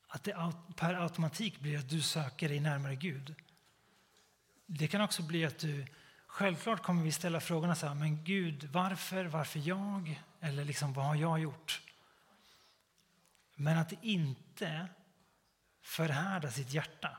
att 0.08 0.24
det 0.24 0.52
per 0.76 0.94
automatik 0.94 1.60
blir 1.60 1.78
att 1.78 1.88
du 1.88 2.02
söker 2.02 2.48
dig 2.48 2.60
närmare 2.60 2.96
Gud. 2.96 3.34
Det 4.66 4.88
kan 4.88 5.00
också 5.00 5.22
bli 5.22 5.44
att 5.44 5.58
du 5.58 5.86
Självklart 6.36 6.82
kommer 6.82 7.02
vi 7.02 7.12
ställa 7.12 7.40
frågorna 7.40 7.74
så 7.74 7.86
här, 7.86 7.94
men 7.94 8.24
Gud, 8.24 8.64
varför, 8.64 9.24
varför 9.24 9.68
jag? 9.68 10.22
Eller 10.40 10.64
liksom, 10.64 10.92
vad 10.92 11.04
har 11.04 11.14
jag 11.14 11.40
gjort? 11.40 11.82
Men 13.54 13.78
att 13.78 14.04
inte 14.04 14.88
förhärda 15.82 16.50
sitt 16.50 16.72
hjärta. 16.72 17.18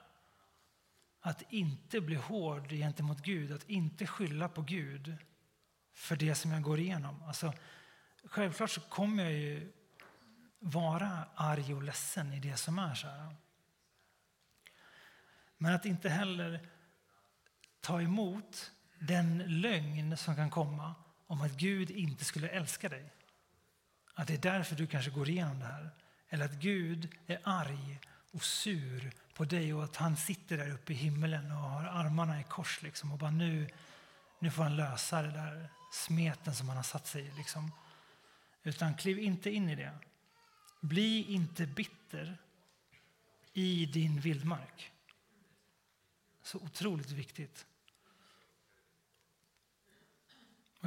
Att 1.19 1.53
inte 1.53 2.01
bli 2.01 2.15
hård 2.15 2.69
gentemot 2.69 3.21
Gud, 3.21 3.51
att 3.51 3.69
inte 3.69 4.07
skylla 4.07 4.49
på 4.49 4.61
Gud 4.61 5.17
för 5.93 6.15
det 6.15 6.35
som 6.35 6.51
jag 6.51 6.61
går 6.61 6.79
igenom. 6.79 7.23
Alltså, 7.23 7.53
självklart 8.23 8.69
så 8.69 8.81
kommer 8.81 9.23
jag 9.23 9.33
ju 9.33 9.73
vara 10.59 11.25
arg 11.35 11.73
och 11.73 11.83
ledsen 11.83 12.33
i 12.33 12.39
det 12.39 12.57
som 12.57 12.79
är 12.79 12.95
så 12.95 13.07
här. 13.07 13.35
Men 15.57 15.73
att 15.73 15.85
inte 15.85 16.09
heller 16.09 16.69
ta 17.81 18.01
emot 18.01 18.71
den 18.99 19.61
lögn 19.61 20.17
som 20.17 20.35
kan 20.35 20.49
komma 20.49 20.95
om 21.27 21.41
att 21.41 21.51
Gud 21.51 21.91
inte 21.91 22.25
skulle 22.25 22.49
älska 22.49 22.89
dig. 22.89 23.13
Att 24.13 24.27
det 24.27 24.33
är 24.33 24.51
därför 24.53 24.75
du 24.75 24.87
kanske 24.87 25.11
går 25.11 25.29
igenom 25.29 25.59
det 25.59 25.65
här. 25.65 25.89
Eller 26.29 26.45
att 26.45 26.53
Gud 26.53 27.15
är 27.27 27.39
arg 27.43 27.99
och 28.31 28.43
sur 28.43 29.11
på 29.33 29.45
dig 29.45 29.73
och 29.73 29.83
att 29.83 29.95
han 29.95 30.17
sitter 30.17 30.57
där 30.57 30.71
uppe 30.71 30.93
i 30.93 30.95
himmelen 30.95 31.51
och 31.51 31.57
har 31.57 31.83
armarna 31.83 32.39
i 32.39 32.43
kors 32.43 32.81
liksom 32.81 33.11
och 33.11 33.17
bara 33.17 33.31
nu, 33.31 33.69
nu 34.39 34.51
får 34.51 34.63
han 34.63 34.75
lösa 34.75 35.21
det 35.21 35.31
där 35.31 35.69
smeten 35.93 36.55
som 36.55 36.67
han 36.67 36.77
har 36.77 36.83
satt 36.83 37.07
sig 37.07 37.21
i. 37.25 37.31
Liksom. 37.31 37.71
Utan 38.63 38.95
kliv 38.95 39.19
inte 39.19 39.51
in 39.51 39.69
i 39.69 39.75
det. 39.75 39.93
Bli 40.81 41.33
inte 41.33 41.65
bitter 41.65 42.37
i 43.53 43.85
din 43.85 44.19
vildmark. 44.19 44.91
Så 46.43 46.57
otroligt 46.57 47.11
viktigt. 47.11 47.65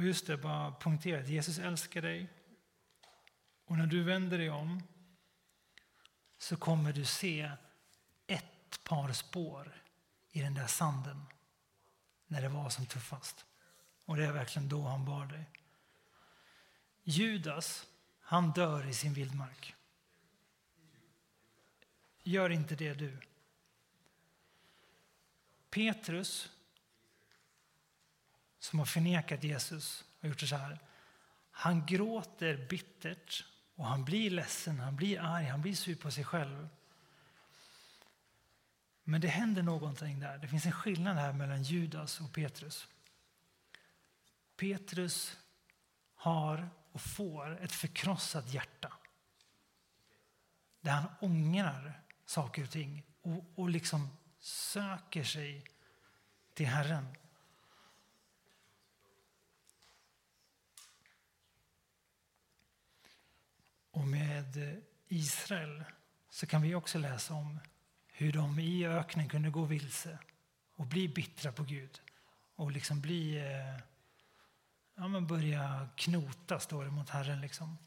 Och 0.01 0.07
just 0.07 0.27
det, 0.27 0.37
bara 0.37 0.71
poängtera 0.71 1.19
att 1.19 1.27
Jesus 1.27 1.59
älskar 1.59 2.01
dig. 2.01 2.27
Och 3.65 3.77
när 3.77 3.87
du 3.87 4.03
vänder 4.03 4.37
dig 4.37 4.49
om 4.49 4.83
så 6.37 6.57
kommer 6.57 6.93
du 6.93 7.05
se 7.05 7.51
ett 8.27 8.83
par 8.83 9.11
spår 9.13 9.83
i 10.31 10.41
den 10.41 10.53
där 10.53 10.67
sanden 10.67 11.25
när 12.27 12.41
det 12.41 12.49
var 12.49 12.69
som 12.69 12.85
tuffast. 12.85 13.45
Och 14.05 14.17
det 14.17 14.25
är 14.25 14.31
verkligen 14.31 14.69
då 14.69 14.81
han 14.81 15.05
bar 15.05 15.25
dig. 15.25 15.49
Judas, 17.03 17.87
han 18.19 18.51
dör 18.51 18.87
i 18.87 18.93
sin 18.93 19.13
vildmark. 19.13 19.75
Gör 22.23 22.49
inte 22.49 22.75
det 22.75 22.93
du. 22.93 23.17
Petrus, 25.69 26.49
som 28.61 28.79
har 28.79 28.85
förnekat 28.85 29.43
Jesus 29.43 30.05
och 30.19 30.27
gjort 30.27 30.39
så 30.39 30.55
här. 30.55 30.79
Han 31.51 31.85
gråter 31.85 32.67
bittert 32.69 33.45
och 33.75 33.85
han 33.85 34.05
blir 34.05 34.29
ledsen, 34.29 34.79
han 34.79 34.95
blir 34.95 35.19
arg, 35.19 35.45
han 35.45 35.61
blir 35.61 35.75
sur 35.75 35.95
på 35.95 36.11
sig 36.11 36.23
själv. 36.23 36.69
Men 39.03 39.21
det 39.21 39.27
händer 39.27 39.63
någonting 39.63 40.19
där. 40.19 40.37
Det 40.37 40.47
finns 40.47 40.65
en 40.65 40.71
skillnad 40.71 41.17
här 41.17 41.33
mellan 41.33 41.63
Judas 41.63 42.21
och 42.21 42.33
Petrus. 42.33 42.87
Petrus 44.55 45.37
har 46.15 46.69
och 46.91 47.01
får 47.01 47.61
ett 47.61 47.71
förkrossat 47.71 48.53
hjärta. 48.53 48.93
Där 50.81 50.91
han 50.91 51.07
ångrar 51.19 52.01
saker 52.25 52.63
och 52.63 52.71
ting 52.71 53.03
och, 53.21 53.45
och 53.55 53.69
liksom 53.69 54.17
söker 54.39 55.23
sig 55.23 55.63
till 56.53 56.67
Herren. 56.67 57.07
Och 64.01 64.07
med 64.07 64.81
Israel 65.07 65.83
så 66.29 66.45
kan 66.45 66.61
vi 66.61 66.75
också 66.75 66.97
läsa 66.97 67.33
om 67.33 67.59
hur 68.07 68.33
de 68.33 68.59
i 68.59 68.85
öknen 68.85 69.29
kunde 69.29 69.49
gå 69.49 69.65
vilse 69.65 70.19
och 70.75 70.85
bli 70.85 71.07
bittra 71.07 71.51
på 71.51 71.63
Gud 71.63 72.01
och 72.55 72.71
liksom 72.71 73.01
bli, 73.01 73.37
eh, 73.37 73.83
ja 74.95 75.07
men 75.07 75.27
börja 75.27 75.89
knota, 75.95 76.59
står 76.59 76.85
det, 76.85 76.91
mot 76.91 77.09
Herren. 77.09 77.41
Liksom. 77.41 77.77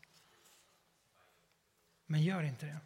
Men 2.07 2.22
gör 2.22 2.42
inte 2.42 2.66
det. 2.66 2.81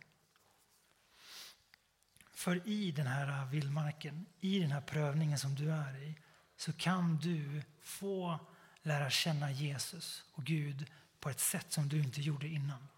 För 2.33 2.69
i 2.69 2.93
den 2.93 3.07
här 3.07 3.47
vildmarken, 3.47 4.27
i 4.41 4.59
den 4.59 4.73
här 4.73 4.81
prövningen 4.81 5.39
som 5.39 5.55
du 5.55 5.73
är 5.73 6.03
i, 6.03 6.19
så 6.57 6.73
kan 6.73 7.17
du 7.17 7.63
få 7.83 8.39
lära 8.83 9.11
känna 9.11 9.51
Jesus 9.51 10.25
och 10.33 10.45
Gud 10.45 10.91
på 11.21 11.31
ett 11.31 11.41
sätt 11.41 11.73
som 11.73 11.89
du 11.89 11.99
inte 11.99 12.21
gjorde 12.21 12.49
innan 12.49 12.89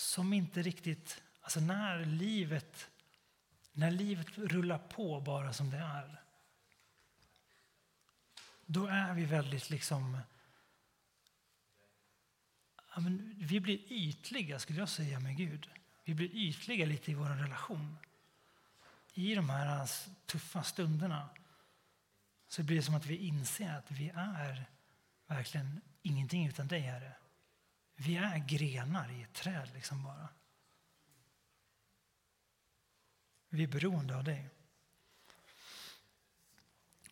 som 0.00 0.32
inte 0.32 0.62
riktigt... 0.62 1.22
Alltså 1.40 1.60
när 1.60 2.04
livet, 2.04 2.90
när 3.72 3.90
livet 3.90 4.38
rullar 4.38 4.78
på 4.78 5.20
bara 5.20 5.52
som 5.52 5.70
det 5.70 5.78
är 5.78 6.20
då 8.72 8.86
är 8.86 9.14
vi 9.14 9.24
väldigt 9.24 9.70
liksom... 9.70 10.18
Ja, 12.94 13.00
men 13.00 13.34
vi 13.38 13.60
blir 13.60 13.92
ytliga, 13.92 14.58
skulle 14.58 14.78
jag 14.78 14.88
säga, 14.88 15.20
med 15.20 15.36
Gud. 15.36 15.68
Vi 16.04 16.14
blir 16.14 16.34
ytliga 16.34 16.86
lite 16.86 17.10
i 17.10 17.14
vår 17.14 17.26
relation. 17.26 17.98
I 19.14 19.34
de 19.34 19.50
här 19.50 19.88
tuffa 20.26 20.62
stunderna 20.62 21.28
så 22.48 22.62
blir 22.62 22.76
det 22.76 22.82
som 22.82 22.94
att 22.94 23.06
vi 23.06 23.16
inser 23.16 23.76
att 23.76 23.90
vi 23.90 24.12
är 24.14 24.64
verkligen 25.26 25.80
ingenting 26.02 26.46
utan 26.46 26.68
dig, 26.68 26.80
Herre. 26.80 27.12
Vi 28.02 28.16
är 28.16 28.38
grenar 28.38 29.10
i 29.10 29.22
ett 29.22 29.32
träd 29.32 29.70
liksom 29.74 30.02
bara. 30.02 30.28
Vi 33.48 33.62
är 33.62 33.68
beroende 33.68 34.16
av 34.16 34.24
dig. 34.24 34.48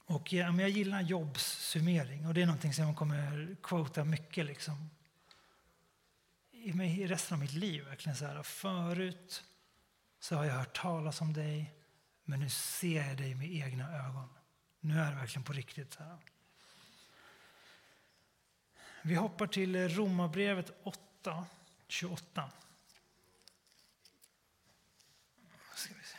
Och 0.05 0.33
jag 0.33 0.68
gillar 0.68 1.01
Jobs 1.01 1.44
summering 1.44 2.27
och 2.27 2.35
det 2.35 2.42
är 2.42 2.46
någonting 2.46 2.74
som 2.74 2.85
jag 2.85 2.96
kommer 2.96 3.57
quota 3.62 4.05
mycket. 4.05 4.46
Liksom. 4.46 4.90
I 6.51 7.07
resten 7.07 7.35
av 7.35 7.40
mitt 7.40 7.53
liv. 7.53 7.85
Verkligen 7.85 8.17
så 8.17 8.27
här, 8.27 8.42
förut 8.42 9.44
så 10.19 10.37
har 10.37 10.44
jag 10.44 10.54
hört 10.54 10.77
talas 10.77 11.21
om 11.21 11.33
dig 11.33 11.75
men 12.25 12.40
nu 12.40 12.48
ser 12.48 13.08
jag 13.08 13.17
dig 13.17 13.35
med 13.35 13.52
egna 13.52 14.06
ögon. 14.06 14.29
Nu 14.81 15.00
är 15.00 15.10
det 15.10 15.17
verkligen 15.17 15.44
på 15.44 15.52
riktigt. 15.52 15.92
Så 15.92 16.02
här. 16.02 16.19
Vi 19.09 19.15
hoppar 19.15 19.46
till 19.46 19.88
Romarbrevet 19.88 20.73
8, 20.83 21.46
28. 21.87 22.50
Ska 25.75 25.94
vi 25.94 26.02
se. 26.02 26.17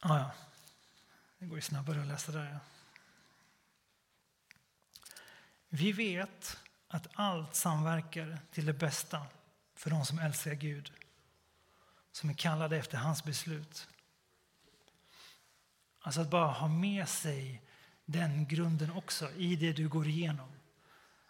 Ah, 0.00 0.18
ja, 0.18 0.30
det 1.38 1.46
går 1.46 1.58
ju 1.58 1.62
snabbare 1.62 2.00
att 2.00 2.06
läsa 2.06 2.32
där. 2.32 2.58
Vi 5.68 5.92
vet 5.92 6.58
att 6.88 7.06
allt 7.14 7.54
samverkar 7.54 8.38
till 8.50 8.66
det 8.66 8.72
bästa 8.72 9.26
för 9.74 9.90
de 9.90 10.04
som 10.04 10.18
älskar 10.18 10.54
Gud, 10.54 10.92
som 12.12 12.30
är 12.30 12.34
kallade 12.34 12.76
efter 12.76 12.98
hans 12.98 13.24
beslut. 13.24 13.88
Alltså 16.00 16.20
att 16.20 16.30
bara 16.30 16.46
ha 16.46 16.68
med 16.68 17.08
sig 17.08 17.62
den 18.04 18.46
grunden 18.46 18.92
också 18.92 19.30
i 19.30 19.56
det 19.56 19.72
du 19.72 19.88
går 19.88 20.06
igenom. 20.06 20.52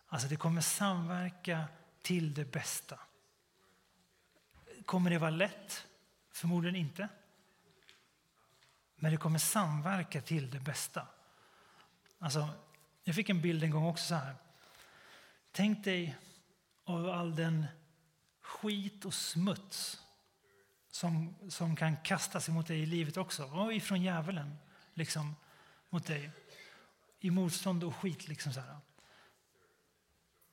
Alltså 0.06 0.28
det 0.28 0.36
kommer 0.36 0.60
samverka 0.60 1.64
till 2.02 2.34
det 2.34 2.44
bästa. 2.44 3.00
Kommer 4.84 5.10
det 5.10 5.18
vara 5.18 5.30
lätt? 5.30 5.86
Förmodligen 6.32 6.76
inte. 6.76 7.08
Men 8.96 9.12
det 9.12 9.16
kommer 9.16 9.38
samverka 9.38 10.22
till 10.22 10.50
det 10.50 10.60
bästa. 10.60 11.06
Alltså, 12.18 12.48
jag 13.04 13.14
fick 13.14 13.28
en 13.28 13.40
bild 13.40 13.64
en 13.64 13.70
gång 13.70 13.86
också 13.86 14.04
så 14.04 14.14
här. 14.14 14.36
Tänk 15.58 15.84
dig 15.84 16.16
av 16.84 17.08
all 17.08 17.36
den 17.36 17.66
skit 18.40 19.04
och 19.04 19.14
smuts 19.14 20.02
som, 20.90 21.34
som 21.50 21.76
kan 21.76 21.96
kastas 21.96 22.48
emot 22.48 22.66
dig 22.66 22.80
i 22.80 22.86
livet 22.86 23.16
också. 23.16 23.44
Och 23.44 23.74
ifrån 23.74 24.02
djävulen 24.02 24.56
liksom, 24.94 25.36
mot 25.90 26.06
dig. 26.06 26.30
I 27.20 27.30
motstånd 27.30 27.84
och 27.84 27.96
skit. 27.96 28.28
Liksom 28.28 28.52
så 28.52 28.60
här. 28.60 28.76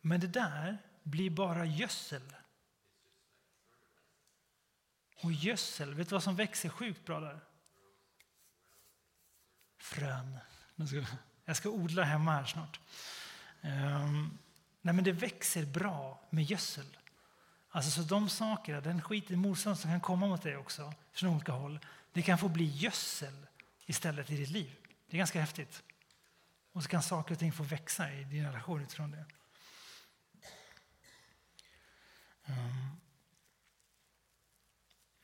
Men 0.02 0.20
det 0.20 0.28
där 0.28 0.78
blir 1.04 1.30
bara 1.30 1.66
gödsel. 1.66 2.36
Och 5.22 5.32
gödsel, 5.32 5.94
vet 5.94 6.10
du 6.10 6.16
vad 6.16 6.24
som 6.24 6.36
växer 6.36 6.70
sjukt 6.70 7.06
bra 7.06 7.20
där? 7.20 7.40
Frön. 9.78 10.38
Jag 11.46 11.58
ska 11.58 11.70
odla 11.70 12.04
hemma 12.04 12.32
här 12.32 12.46
snart. 12.46 12.80
Um, 13.62 14.38
nej 14.86 14.94
men 14.94 15.04
det 15.04 15.12
växer 15.12 15.66
bra 15.66 16.20
med 16.30 16.44
gödsel. 16.44 16.98
Alltså 17.70 17.92
så 17.92 18.02
de 18.02 18.30
sakerna, 18.30 18.82
den 18.82 19.02
skiten, 19.02 19.40
motstånd 19.40 19.80
som 19.80 19.92
kan 19.92 20.02
komma 20.02 20.28
mot 20.28 20.44
dig 20.44 20.58
också 20.58 20.94
från 21.12 21.30
olika 21.30 21.52
håll, 21.52 21.80
det 22.12 22.22
kan 22.22 22.38
få 22.38 22.50
bli 22.50 22.66
gödsel 22.66 23.48
istället 23.86 24.30
i 24.30 24.38
ditt 24.38 24.50
liv. 24.50 24.76
Det 25.08 25.16
är 25.16 25.18
ganska 25.18 25.40
häftigt. 25.40 25.84
Och 26.72 26.84
så 26.84 26.90
kan 26.90 27.04
saker 27.04 27.34
och 27.34 27.40
ting 27.40 27.52
få 27.52 27.64
växa 27.64 28.14
i 28.14 28.24
din 28.24 28.46
relation 28.46 28.82
utifrån 28.82 29.12
det. 29.12 29.26
Um, 32.48 33.02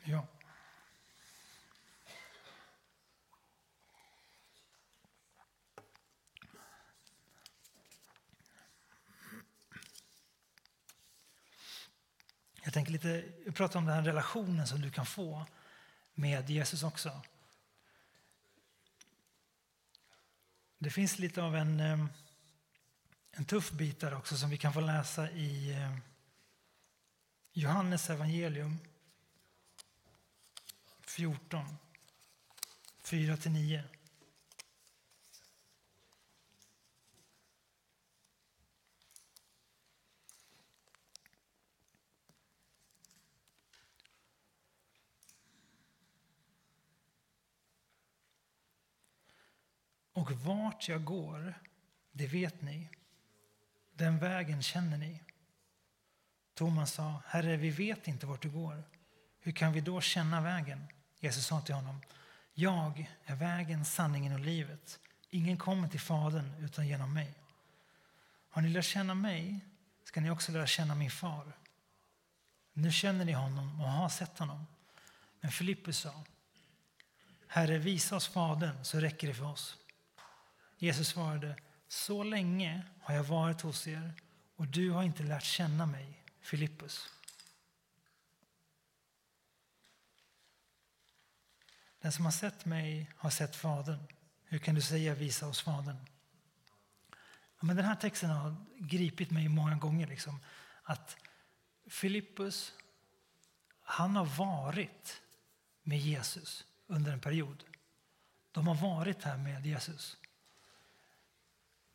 ja. 0.03 0.27
Jag 12.63 12.73
tänker 12.73 12.91
lite, 12.91 13.23
prata 13.53 13.77
om 13.77 13.85
den 13.85 13.95
här 13.95 14.01
relationen 14.01 14.67
som 14.67 14.81
du 14.81 14.91
kan 14.91 15.05
få 15.05 15.45
med 16.13 16.49
Jesus 16.49 16.83
också. 16.83 17.21
Det 20.77 20.89
finns 20.89 21.19
lite 21.19 21.43
av 21.43 21.55
en, 21.55 21.79
en 23.31 23.45
tuff 23.45 23.71
bit 23.71 23.99
där 23.99 24.13
också 24.13 24.37
som 24.37 24.49
vi 24.49 24.57
kan 24.57 24.73
få 24.73 24.79
läsa 24.79 25.31
i 25.31 25.75
Johannes 27.53 28.09
evangelium 28.09 28.77
14, 31.01 31.77
4-9. 33.03 33.83
Och 50.21 50.31
vart 50.31 50.87
jag 50.87 51.03
går, 51.03 51.53
det 52.11 52.27
vet 52.27 52.61
ni. 52.61 52.89
Den 53.93 54.19
vägen 54.19 54.63
känner 54.63 54.97
ni. 54.97 55.19
Thomas 56.53 56.93
sa, 56.93 57.21
Herre, 57.25 57.57
vi 57.57 57.69
vet 57.69 58.07
inte 58.07 58.25
vart 58.25 58.41
du 58.41 58.49
går. 58.49 58.83
Hur 59.39 59.51
kan 59.51 59.73
vi 59.73 59.81
då 59.81 60.01
känna 60.01 60.41
vägen? 60.41 60.87
Jesus 61.19 61.45
sa 61.45 61.61
till 61.61 61.75
honom, 61.75 62.01
jag 62.53 63.09
är 63.25 63.35
vägen, 63.35 63.85
sanningen 63.85 64.33
och 64.33 64.39
livet. 64.39 64.99
Ingen 65.29 65.57
kommer 65.57 65.87
till 65.87 65.99
Fadern 65.99 66.53
utan 66.63 66.87
genom 66.87 67.13
mig. 67.13 67.33
Har 68.49 68.61
ni 68.61 68.69
lärt 68.69 68.85
känna 68.85 69.13
mig 69.13 69.59
ska 70.03 70.21
ni 70.21 70.29
också 70.29 70.51
lära 70.51 70.67
känna 70.67 70.95
min 70.95 71.11
far. 71.11 71.57
Nu 72.73 72.91
känner 72.91 73.25
ni 73.25 73.31
honom 73.31 73.81
och 73.81 73.89
har 73.89 74.09
sett 74.09 74.39
honom. 74.39 74.67
Men 75.39 75.51
Filippus 75.51 75.99
sa, 75.99 76.23
Herre, 77.47 77.77
visa 77.77 78.15
oss 78.15 78.27
Fadern 78.27 78.83
så 78.83 78.99
räcker 78.99 79.27
det 79.27 79.33
för 79.33 79.45
oss. 79.45 79.77
Jesus 80.81 81.07
svarade, 81.07 81.55
så 81.87 82.23
länge 82.23 82.83
har 83.01 83.15
jag 83.15 83.23
varit 83.23 83.61
hos 83.61 83.87
er 83.87 84.13
och 84.55 84.67
du 84.67 84.91
har 84.91 85.03
inte 85.03 85.23
lärt 85.23 85.43
känna 85.43 85.85
mig, 85.85 86.23
Filippus. 86.39 87.09
Den 91.99 92.11
som 92.11 92.25
har 92.25 92.31
sett 92.31 92.65
mig 92.65 93.11
har 93.17 93.29
sett 93.29 93.55
Fadern. 93.55 94.07
Hur 94.43 94.59
kan 94.59 94.75
du 94.75 94.81
säga 94.81 95.15
visa 95.15 95.47
oss 95.47 95.61
Fadern? 95.61 96.05
Ja, 97.59 97.65
men 97.65 97.75
den 97.75 97.85
här 97.85 97.95
texten 97.95 98.29
har 98.29 98.55
gripit 98.77 99.31
mig 99.31 99.49
många 99.49 99.75
gånger. 99.75 100.07
Liksom, 100.07 100.39
att 100.83 101.17
Filippus, 101.87 102.73
han 103.81 104.15
har 104.15 104.25
varit 104.25 105.21
med 105.83 105.99
Jesus 105.99 106.65
under 106.87 107.13
en 107.13 107.21
period. 107.21 107.63
De 108.51 108.67
har 108.67 108.75
varit 108.75 109.23
här 109.23 109.37
med 109.37 109.65
Jesus. 109.65 110.17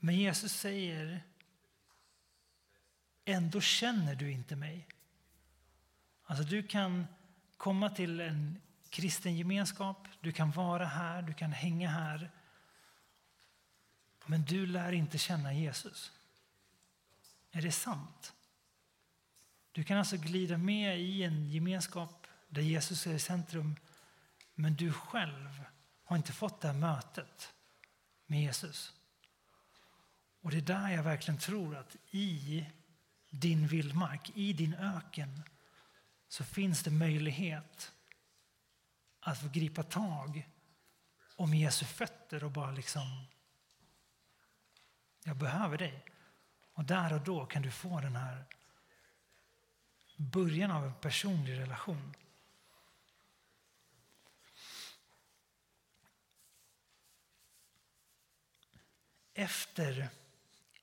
Men 0.07 0.17
Jesus 0.17 0.53
säger, 0.53 1.23
ändå 3.25 3.61
känner 3.61 4.15
du 4.15 4.33
inte 4.33 4.57
mig. 4.57 4.89
Alltså 6.25 6.45
du 6.45 6.63
kan 6.63 7.07
komma 7.57 7.91
till 7.91 8.21
en 8.21 8.61
kristen 8.91 9.37
gemenskap, 9.37 10.09
du 10.21 10.33
kan 10.33 10.51
vara 10.51 10.85
här, 10.85 11.23
du 11.23 11.35
kan 11.35 11.53
hänga 11.53 11.89
här. 11.89 12.31
Men 14.27 14.45
du 14.45 14.67
lär 14.67 14.93
inte 14.93 15.19
känna 15.19 15.55
Jesus. 15.55 16.13
Är 17.51 17.63
det 17.63 17.73
sant? 17.73 18.35
Du 19.73 19.85
kan 19.85 19.99
alltså 19.99 20.17
glida 20.17 20.59
med 20.59 21.01
i 21.01 21.23
en 21.23 21.51
gemenskap 21.51 22.27
där 22.49 22.63
Jesus 22.63 23.07
är 23.07 23.15
i 23.15 23.19
centrum 23.19 23.77
men 24.55 24.75
du 24.75 24.93
själv 24.93 25.65
har 26.05 26.17
inte 26.17 26.33
fått 26.33 26.61
det 26.61 26.69
här 26.69 26.75
mötet 26.75 27.55
med 28.27 28.43
Jesus. 28.43 28.96
Och 30.47 30.53
det 30.53 30.59
är 30.59 30.63
där 30.63 30.89
jag 30.89 31.03
verkligen 31.03 31.39
tror 31.39 31.77
att 31.77 31.97
i 32.11 32.67
din 33.31 33.67
vildmark, 33.67 34.31
i 34.35 34.53
din 34.53 34.75
öken, 34.75 35.43
så 36.29 36.45
finns 36.45 36.83
det 36.83 36.91
möjlighet 36.91 37.93
att 39.21 39.41
få 39.41 39.49
gripa 39.49 39.83
tag 39.83 40.49
om 41.37 41.55
Jesu 41.55 41.85
fötter 41.85 42.45
och 42.45 42.51
bara 42.51 42.71
liksom, 42.71 43.25
jag 45.25 45.37
behöver 45.37 45.79
dig. 45.79 46.05
Och 46.73 46.85
där 46.85 47.13
och 47.13 47.21
då 47.21 47.47
kan 47.47 47.63
du 47.63 47.71
få 47.71 48.01
den 48.01 48.17
här 48.17 48.45
början 50.17 50.71
av 50.71 50.85
en 50.85 50.95
personlig 50.95 51.59
relation. 51.59 52.15
Efter 59.35 60.11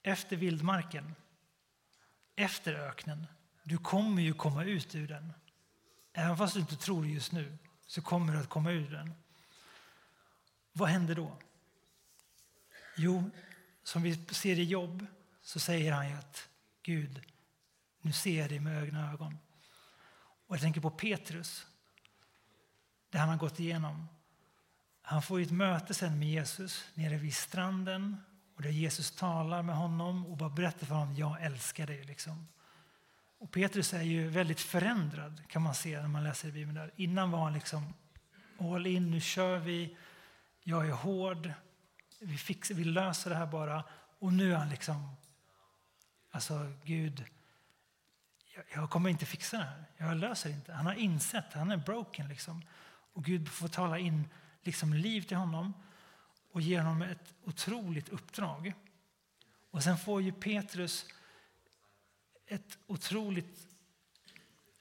efter 0.04 0.36
vildmarken, 0.36 1.16
efter 2.36 2.74
öknen. 2.74 3.28
Du 3.64 3.78
kommer 3.78 4.22
ju 4.22 4.34
komma 4.34 4.64
ut 4.64 4.96
ur 4.96 5.08
den. 5.08 5.34
Även 6.14 6.38
fast 6.38 6.54
du 6.54 6.60
inte 6.60 6.76
tror 6.76 7.04
det 7.04 7.10
just 7.10 7.32
nu, 7.32 7.58
så 7.88 8.02
kommer 8.02 8.34
du 8.34 8.40
att 8.40 8.50
komma 8.50 8.72
ur 8.72 8.92
den. 8.92 9.14
Vad 10.72 10.90
händer 10.90 11.16
då? 11.16 11.38
Jo, 12.98 13.30
som 13.84 14.02
vi 14.02 14.26
ser 14.26 14.60
i 14.60 14.64
jobb 14.64 15.06
så 15.42 15.60
säger 15.60 15.92
han 15.92 16.10
ju 16.10 16.16
att 16.16 16.50
Gud, 16.84 17.22
nu 18.02 18.12
ser 18.12 18.40
jag 18.40 18.50
dig 18.50 18.60
med 18.60 18.84
egna 18.84 19.12
ögon. 19.12 19.38
Och 20.48 20.56
jag 20.56 20.62
tänker 20.62 20.82
på 20.82 20.92
Petrus, 20.92 21.68
det 23.10 23.18
han 23.18 23.30
har 23.30 23.38
gått 23.38 23.60
igenom. 23.60 24.08
Han 25.02 25.22
får 25.22 25.40
ett 25.40 25.52
möte 25.52 25.94
sen 25.94 26.20
med 26.20 26.28
Jesus 26.28 26.86
nere 26.94 27.18
vid 27.18 27.36
stranden 27.36 28.18
och 28.56 28.62
där 28.62 28.70
Jesus 28.70 29.12
talar 29.12 29.64
med 29.64 29.76
honom 29.76 30.26
och 30.26 30.38
bara 30.38 30.50
berättar 30.50 30.86
för 30.88 30.96
honom 30.96 31.16
jag 31.16 31.44
älskar 31.44 31.88
dig. 31.88 32.04
Liksom. 32.04 32.48
Och 33.38 33.52
Petrus 33.52 33.94
är 33.94 34.02
ju 34.02 34.28
väldigt 34.28 34.60
förändrad 34.60 35.42
kan 35.48 35.62
man 35.62 35.76
se 35.76 36.02
när 36.02 36.08
man 36.08 36.24
läser 36.24 36.48
i 36.48 36.52
Bibeln. 36.52 36.76
Där. 36.76 36.92
Innan 36.96 37.32
var 37.32 37.44
han 37.44 37.54
liksom 37.54 37.94
all 38.60 38.88
in, 38.88 39.12
nu 39.12 39.22
kör 39.22 39.58
vi, 39.58 39.98
jag 40.64 40.88
är 40.88 40.92
hård, 40.92 41.54
vi, 42.20 42.38
fixar, 42.38 42.76
vi 42.76 42.84
löser 42.84 43.30
det 43.30 43.36
här 43.36 43.46
bara. 43.46 43.84
Och 44.20 44.34
nu 44.34 44.54
är 44.54 44.58
han 44.58 44.70
liksom, 44.70 45.16
alltså 46.32 46.74
Gud, 46.84 47.26
jag, 48.56 48.64
jag 48.74 48.90
kommer 48.90 49.10
inte 49.10 49.26
fixa 49.26 49.58
det 49.58 49.64
här, 49.64 49.86
jag 49.98 50.18
löser 50.18 50.50
det 50.50 50.56
inte. 50.56 50.74
Han 50.74 50.86
har 50.86 50.94
insett, 50.94 51.54
han 51.54 51.72
är 51.72 51.78
broken 51.78 52.28
liksom. 52.28 52.66
Och 53.14 53.24
Gud 53.24 53.50
får 53.50 53.68
tala 53.68 54.00
in 54.00 54.30
liksom 54.64 54.94
liv 54.94 55.22
till 55.22 55.38
honom 55.38 55.74
och 56.54 56.62
ger 56.62 56.82
honom 56.82 57.02
ett 57.02 57.34
otroligt 57.44 58.10
uppdrag. 58.10 58.74
Och 59.72 59.84
sen 59.84 59.98
får 59.98 60.22
ju 60.22 60.32
Petrus 60.32 61.06
ett 62.48 62.78
otroligt 62.88 63.68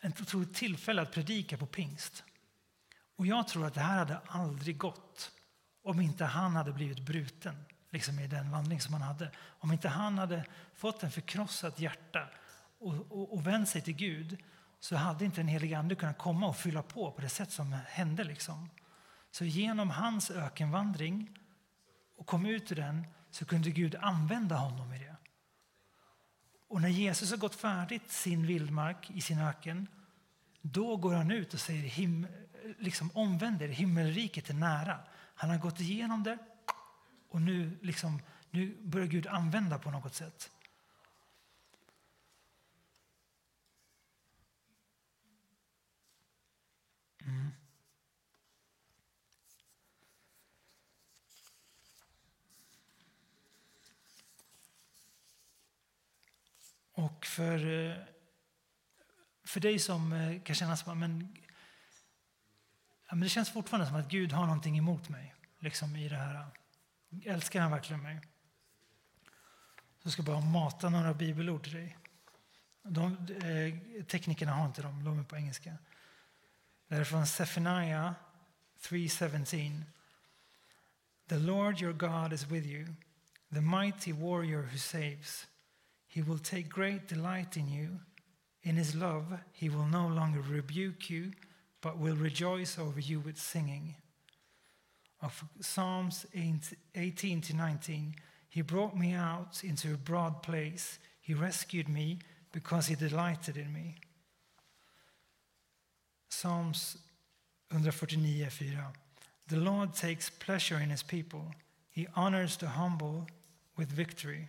ett 0.00 0.20
otroligt 0.20 0.54
tillfälle 0.54 1.02
att 1.02 1.12
predika 1.12 1.56
på 1.56 1.66
pingst. 1.66 2.24
Och 3.16 3.26
jag 3.26 3.48
tror 3.48 3.66
att 3.66 3.74
det 3.74 3.80
här 3.80 3.98
hade 3.98 4.18
aldrig 4.26 4.78
gått 4.78 5.30
om 5.82 6.00
inte 6.00 6.24
han 6.24 6.56
hade 6.56 6.72
blivit 6.72 7.00
bruten 7.00 7.64
liksom 7.90 8.18
i 8.18 8.26
den 8.26 8.50
vandring 8.50 8.80
som 8.80 8.94
han 8.94 9.02
hade. 9.02 9.30
Om 9.38 9.72
inte 9.72 9.88
han 9.88 10.18
hade 10.18 10.44
fått 10.74 11.02
en 11.02 11.10
förkrossat 11.10 11.80
hjärta 11.80 12.28
och, 12.78 12.94
och, 12.94 13.32
och 13.32 13.46
vänt 13.46 13.68
sig 13.68 13.82
till 13.82 13.94
Gud 13.94 14.38
så 14.80 14.96
hade 14.96 15.24
inte 15.24 15.36
den 15.36 15.48
helige 15.48 15.78
Ande 15.78 15.94
kunnat 15.94 16.18
komma 16.18 16.46
och 16.46 16.56
fylla 16.56 16.82
på 16.82 17.12
på 17.12 17.20
det 17.20 17.28
sätt 17.28 17.52
som 17.52 17.72
hände. 17.72 18.24
Liksom. 18.24 18.70
Så 19.30 19.44
genom 19.44 19.90
hans 19.90 20.30
ökenvandring 20.30 21.38
och 22.22 22.28
kom 22.28 22.46
ut 22.46 22.72
ur 22.72 22.76
den 22.76 23.06
så 23.30 23.44
kunde 23.44 23.70
Gud 23.70 23.94
använda 23.94 24.56
honom 24.56 24.92
i 24.92 24.98
det. 24.98 25.16
Och 26.68 26.80
när 26.80 26.88
Jesus 26.88 27.30
har 27.30 27.36
gått 27.36 27.54
färdigt 27.54 28.10
sin 28.10 28.46
vildmark 28.46 29.10
i 29.10 29.20
sin 29.20 29.38
öken 29.38 29.88
då 30.60 30.96
går 30.96 31.14
han 31.14 31.30
ut 31.30 31.54
och 31.54 31.60
säger 31.60 31.82
him, 31.82 32.26
liksom 32.78 33.10
omvänder, 33.14 33.68
himmelriket 33.68 34.50
är 34.50 34.54
nära. 34.54 34.98
Han 35.34 35.50
har 35.50 35.58
gått 35.58 35.80
igenom 35.80 36.22
det 36.22 36.38
och 37.28 37.42
nu, 37.42 37.78
liksom, 37.82 38.22
nu 38.50 38.76
börjar 38.82 39.06
Gud 39.06 39.26
använda 39.26 39.78
på 39.78 39.90
något 39.90 40.14
sätt. 40.14 40.50
Mm. 47.20 47.50
Och 57.03 57.26
för, 57.26 57.88
eh, 57.88 57.96
för 59.44 59.61
dig 59.61 59.78
som 59.78 60.12
eh, 60.12 60.42
kan 60.42 60.57
känna 60.57 60.76
som 60.76 60.98
men, 60.98 61.36
ja, 63.09 63.14
men 63.14 63.20
det 63.20 63.28
känns 63.28 63.53
fortfarande 63.53 63.86
som 63.86 63.96
att 63.96 64.09
Gud 64.09 64.32
har 64.32 64.46
någonting 64.46 64.78
emot 64.78 65.09
mig 65.09 65.34
liksom 65.59 65.96
i 65.96 66.09
det 66.09 66.16
här. 66.16 66.46
Älskar 67.24 67.61
han 67.61 67.70
verkligen 67.70 68.03
mig? 68.03 68.20
Så 70.03 70.11
ska 70.11 70.20
jag 70.20 70.26
bara 70.26 70.40
mata 70.40 70.88
några 70.88 71.14
bibelord 71.14 71.62
till 71.62 71.72
dig. 71.72 71.98
De, 72.82 73.12
eh, 73.42 74.05
teknikerna 74.05 74.53
har 74.53 74.66
inte 74.66 74.82
dem, 74.82 75.05
de 75.05 75.18
är 75.18 75.24
på 75.24 75.36
engelska. 75.36 75.76
Det 76.88 76.96
är 76.96 77.05
från 77.05 77.26
Sefania 77.26 78.14
3.17. 78.80 79.82
The 81.28 81.38
Lord 81.38 81.82
your 81.82 81.92
God 81.92 82.32
is 82.32 82.46
with 82.46 82.66
you, 82.66 82.86
the 83.55 83.61
mighty 83.61 84.12
warrior 84.12 84.62
who 84.62 84.78
saves. 84.78 85.46
He 86.12 86.20
will 86.20 86.36
take 86.36 86.68
great 86.68 87.08
delight 87.08 87.56
in 87.56 87.70
you. 87.70 87.98
In 88.62 88.76
his 88.76 88.94
love 88.94 89.24
he 89.50 89.70
will 89.70 89.86
no 89.86 90.06
longer 90.06 90.42
rebuke 90.42 91.08
you, 91.08 91.30
but 91.80 91.98
will 91.98 92.16
rejoice 92.16 92.78
over 92.78 93.00
you 93.00 93.18
with 93.18 93.38
singing. 93.38 93.94
Of 95.22 95.42
Psalms 95.60 96.26
18 96.94 97.40
to 97.40 97.56
19, 97.56 98.14
he 98.50 98.60
brought 98.60 98.94
me 98.94 99.14
out 99.14 99.64
into 99.64 99.94
a 99.94 99.96
broad 99.96 100.42
place. 100.42 100.98
He 101.22 101.32
rescued 101.32 101.88
me 101.88 102.18
because 102.52 102.88
he 102.88 102.94
delighted 102.94 103.56
in 103.56 103.72
me. 103.72 103.94
Psalms 106.28 106.98
149:4. 107.70 108.92
The 109.48 109.56
Lord 109.56 109.94
takes 109.94 110.28
pleasure 110.28 110.78
in 110.78 110.90
his 110.90 111.02
people. 111.02 111.54
He 111.90 112.06
honors 112.14 112.58
the 112.58 112.68
humble 112.68 113.28
with 113.78 113.90
victory. 113.90 114.48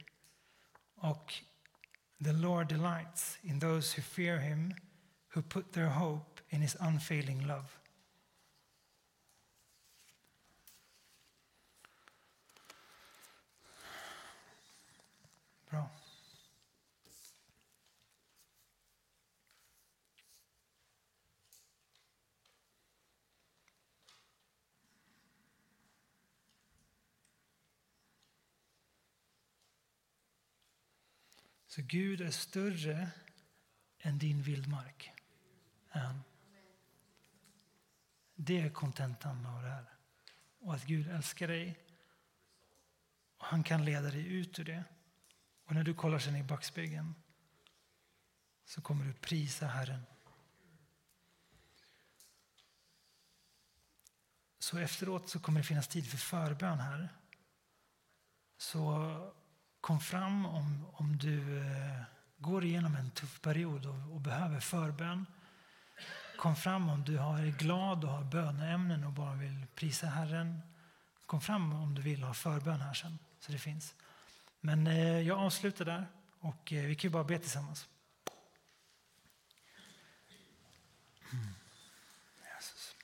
Och 1.01 1.33
The 2.23 2.31
Lord 2.31 2.69
delights 2.69 3.37
in 3.43 3.59
those 3.59 3.91
who 3.91 4.01
fear 4.01 4.39
him, 4.39 4.73
who 5.29 5.41
put 5.41 5.73
their 5.73 5.89
hope 5.89 6.39
in 6.51 6.61
his 6.61 6.77
unfailing 6.79 7.45
love. 7.45 7.77
Så 31.75 31.81
Gud 31.81 32.21
är 32.21 32.31
större 32.31 33.11
än 33.99 34.19
din 34.19 34.41
vildmark. 34.41 35.11
Det 38.35 38.61
är 38.61 38.69
kontentan 38.69 39.45
av 39.45 39.63
det 39.63 39.69
här. 39.69 39.85
Och 40.59 40.73
att 40.73 40.85
Gud 40.85 41.07
älskar 41.07 41.47
dig. 41.47 41.79
Och 43.37 43.45
han 43.45 43.63
kan 43.63 43.85
leda 43.85 44.11
dig 44.11 44.27
ut 44.27 44.59
ur 44.59 44.63
det. 44.63 44.83
Och 45.65 45.73
när 45.75 45.83
du 45.83 45.93
kollar 45.93 46.19
sen 46.19 46.35
i 46.35 46.43
backspegeln 46.43 47.15
så 48.65 48.81
kommer 48.81 49.05
du 49.05 49.13
prisa 49.13 49.67
Herren. 49.67 50.05
Så 54.59 54.77
efteråt 54.77 55.29
så 55.29 55.39
kommer 55.39 55.59
det 55.59 55.65
finnas 55.65 55.87
tid 55.87 56.09
för 56.09 56.17
förbön 56.17 56.79
här. 56.79 57.09
Så 58.57 59.42
kom 59.83 59.99
fram 59.99 60.45
om, 60.45 60.85
om 60.93 61.17
du 61.17 61.59
eh, 61.59 62.01
går 62.37 62.63
igenom 62.63 62.95
en 62.95 63.11
tuff 63.11 63.41
period 63.41 63.85
och, 63.85 64.13
och, 64.13 64.21
behöver 64.21 64.59
förbön. 64.59 65.25
Kom 66.37 66.55
fram 66.55 66.89
om 66.89 67.03
du 67.03 67.17
är 67.17 67.57
glad 67.57 68.03
och 68.03 68.09
har 68.09 68.23
böneämnen 68.23 69.03
och 69.03 69.11
bara 69.11 69.33
vill 69.33 69.65
prisa 69.75 70.07
Herren. 70.07 70.61
Kom 71.25 71.41
fram 71.41 71.73
om 71.73 71.95
du 71.95 72.01
vill 72.01 72.23
ha 72.23 72.33
förbön 72.33 72.81
här 72.81 72.93
sen, 72.93 73.19
så 73.39 73.51
det 73.51 73.57
finns. 73.57 73.95
Men 74.59 74.87
eh, 74.87 75.19
jag 75.19 75.39
avslutar 75.39 75.85
där 75.85 76.07
och 76.39 76.73
eh, 76.73 76.85
vi 76.85 76.95
kan 76.95 77.09
ju 77.09 77.13
bara 77.13 77.23
be 77.23 77.39
tillsammans. 77.39 77.87
Mm. 81.31 81.45
Jesus. 82.55 82.95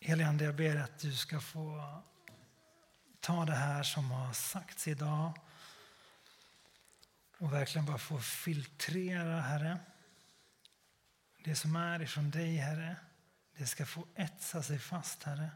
Helige 0.00 0.44
jag 0.44 0.56
ber 0.56 0.76
att 0.76 0.98
du 0.98 1.12
ska 1.12 1.40
få 1.40 2.02
ta 3.26 3.44
det 3.44 3.54
här 3.54 3.82
som 3.82 4.10
har 4.10 4.32
sagts 4.32 4.88
idag 4.88 5.32
och 7.38 7.52
verkligen 7.52 7.86
bara 7.86 7.98
få 7.98 8.20
filtrera, 8.20 9.40
Herre. 9.40 9.78
Det 11.44 11.54
som 11.54 11.76
är 11.76 12.02
ifrån 12.02 12.30
dig, 12.30 12.56
Herre, 12.56 12.96
det 13.56 13.66
ska 13.66 13.86
få 13.86 14.06
etsa 14.14 14.62
sig 14.62 14.78
fast, 14.78 15.22
Herre. 15.22 15.50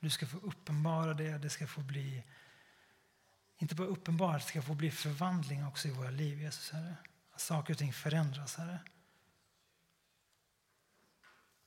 Du 0.00 0.10
ska 0.10 0.26
få 0.26 0.36
uppenbara 0.36 1.14
det, 1.14 1.38
det 1.38 1.50
ska 1.50 1.66
få 1.66 1.80
bli 1.80 2.24
inte 3.58 3.74
bara 3.74 3.88
uppenbart, 3.88 4.40
det 4.40 4.48
ska 4.48 4.62
få 4.62 4.74
bli 4.74 4.90
förvandling 4.90 5.66
också 5.66 5.88
i 5.88 5.90
våra 5.90 6.10
liv, 6.10 6.40
Jesus, 6.40 6.70
Herre. 6.70 6.96
Att 7.32 7.40
saker 7.40 7.74
och 7.74 7.78
ting 7.78 7.92
förändras, 7.92 8.56
Herre. 8.56 8.78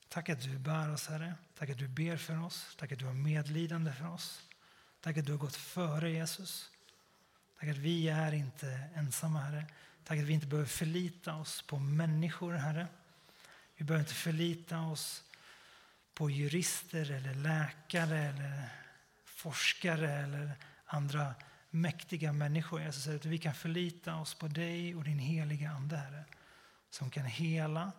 Tack 0.07 0.29
att 0.29 0.41
du 0.41 0.59
bär 0.59 0.93
oss, 0.93 1.07
Herre. 1.07 1.35
Tack 1.57 1.69
att 1.69 1.77
du 1.77 1.87
ber 1.87 2.17
för 2.17 2.43
oss. 2.43 2.75
Tack 2.79 2.91
att 2.91 2.99
du 2.99 3.05
har 3.05 3.13
medlidande 3.13 3.93
för 3.93 4.07
oss. 4.07 4.48
Tack 5.01 5.17
att 5.17 5.25
du 5.25 5.31
har 5.31 5.39
gått 5.39 5.55
före 5.55 6.11
Jesus. 6.11 6.69
Tack 7.59 7.69
att 7.69 7.77
vi 7.77 8.09
är 8.09 8.31
inte 8.31 8.89
ensamma, 8.95 9.39
Herre. 9.39 9.65
Tack 10.03 10.19
att 10.19 10.25
vi 10.25 10.33
inte 10.33 10.47
behöver 10.47 10.69
förlita 10.69 11.35
oss 11.35 11.61
på 11.61 11.79
människor, 11.79 12.53
Herre. 12.53 12.87
Vi 13.75 13.85
behöver 13.85 14.03
inte 14.03 14.13
förlita 14.13 14.81
oss 14.81 15.23
på 16.13 16.29
jurister 16.29 17.11
eller 17.11 17.33
läkare 17.33 18.19
eller 18.19 18.69
forskare 19.25 20.11
eller 20.11 20.51
andra 20.85 21.35
mäktiga 21.69 22.33
människor. 22.33 22.81
Jesus 22.81 23.03
säger 23.03 23.17
att 23.17 23.25
vi 23.25 23.37
kan 23.37 23.53
förlita 23.53 24.15
oss 24.15 24.33
på 24.33 24.47
dig 24.47 24.95
och 24.95 25.03
din 25.03 25.19
heliga 25.19 25.71
Ande, 25.71 25.97
Herre. 25.97 26.25
Som 26.89 27.09
kan 27.09 27.25
hela, 27.25 27.91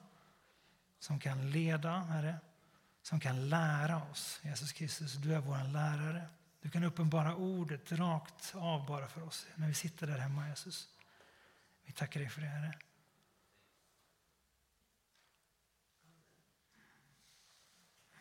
som 0.98 1.20
kan 1.20 1.50
leda, 1.50 1.98
Herre. 1.98 2.36
Som 3.02 3.20
kan 3.20 3.48
lära 3.48 4.02
oss. 4.02 4.40
Jesus 4.42 4.72
Kristus, 4.72 5.14
du 5.14 5.34
är 5.34 5.40
vår 5.40 5.72
lärare. 5.72 6.28
Du 6.60 6.70
kan 6.70 6.84
uppenbara 6.84 7.36
ordet 7.36 7.92
rakt 7.92 8.54
av 8.54 8.86
bara 8.86 9.08
för 9.08 9.22
oss 9.22 9.46
när 9.54 9.68
vi 9.68 9.74
sitter 9.74 10.06
där 10.06 10.18
hemma, 10.18 10.48
Jesus. 10.48 10.88
Vi 11.84 11.92
tackar 11.92 12.20
dig 12.20 12.28
för 12.28 12.40
det, 12.40 12.46
Herre. 12.46 12.78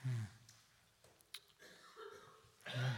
Mm. 0.04 0.26
Mm. 2.66 2.94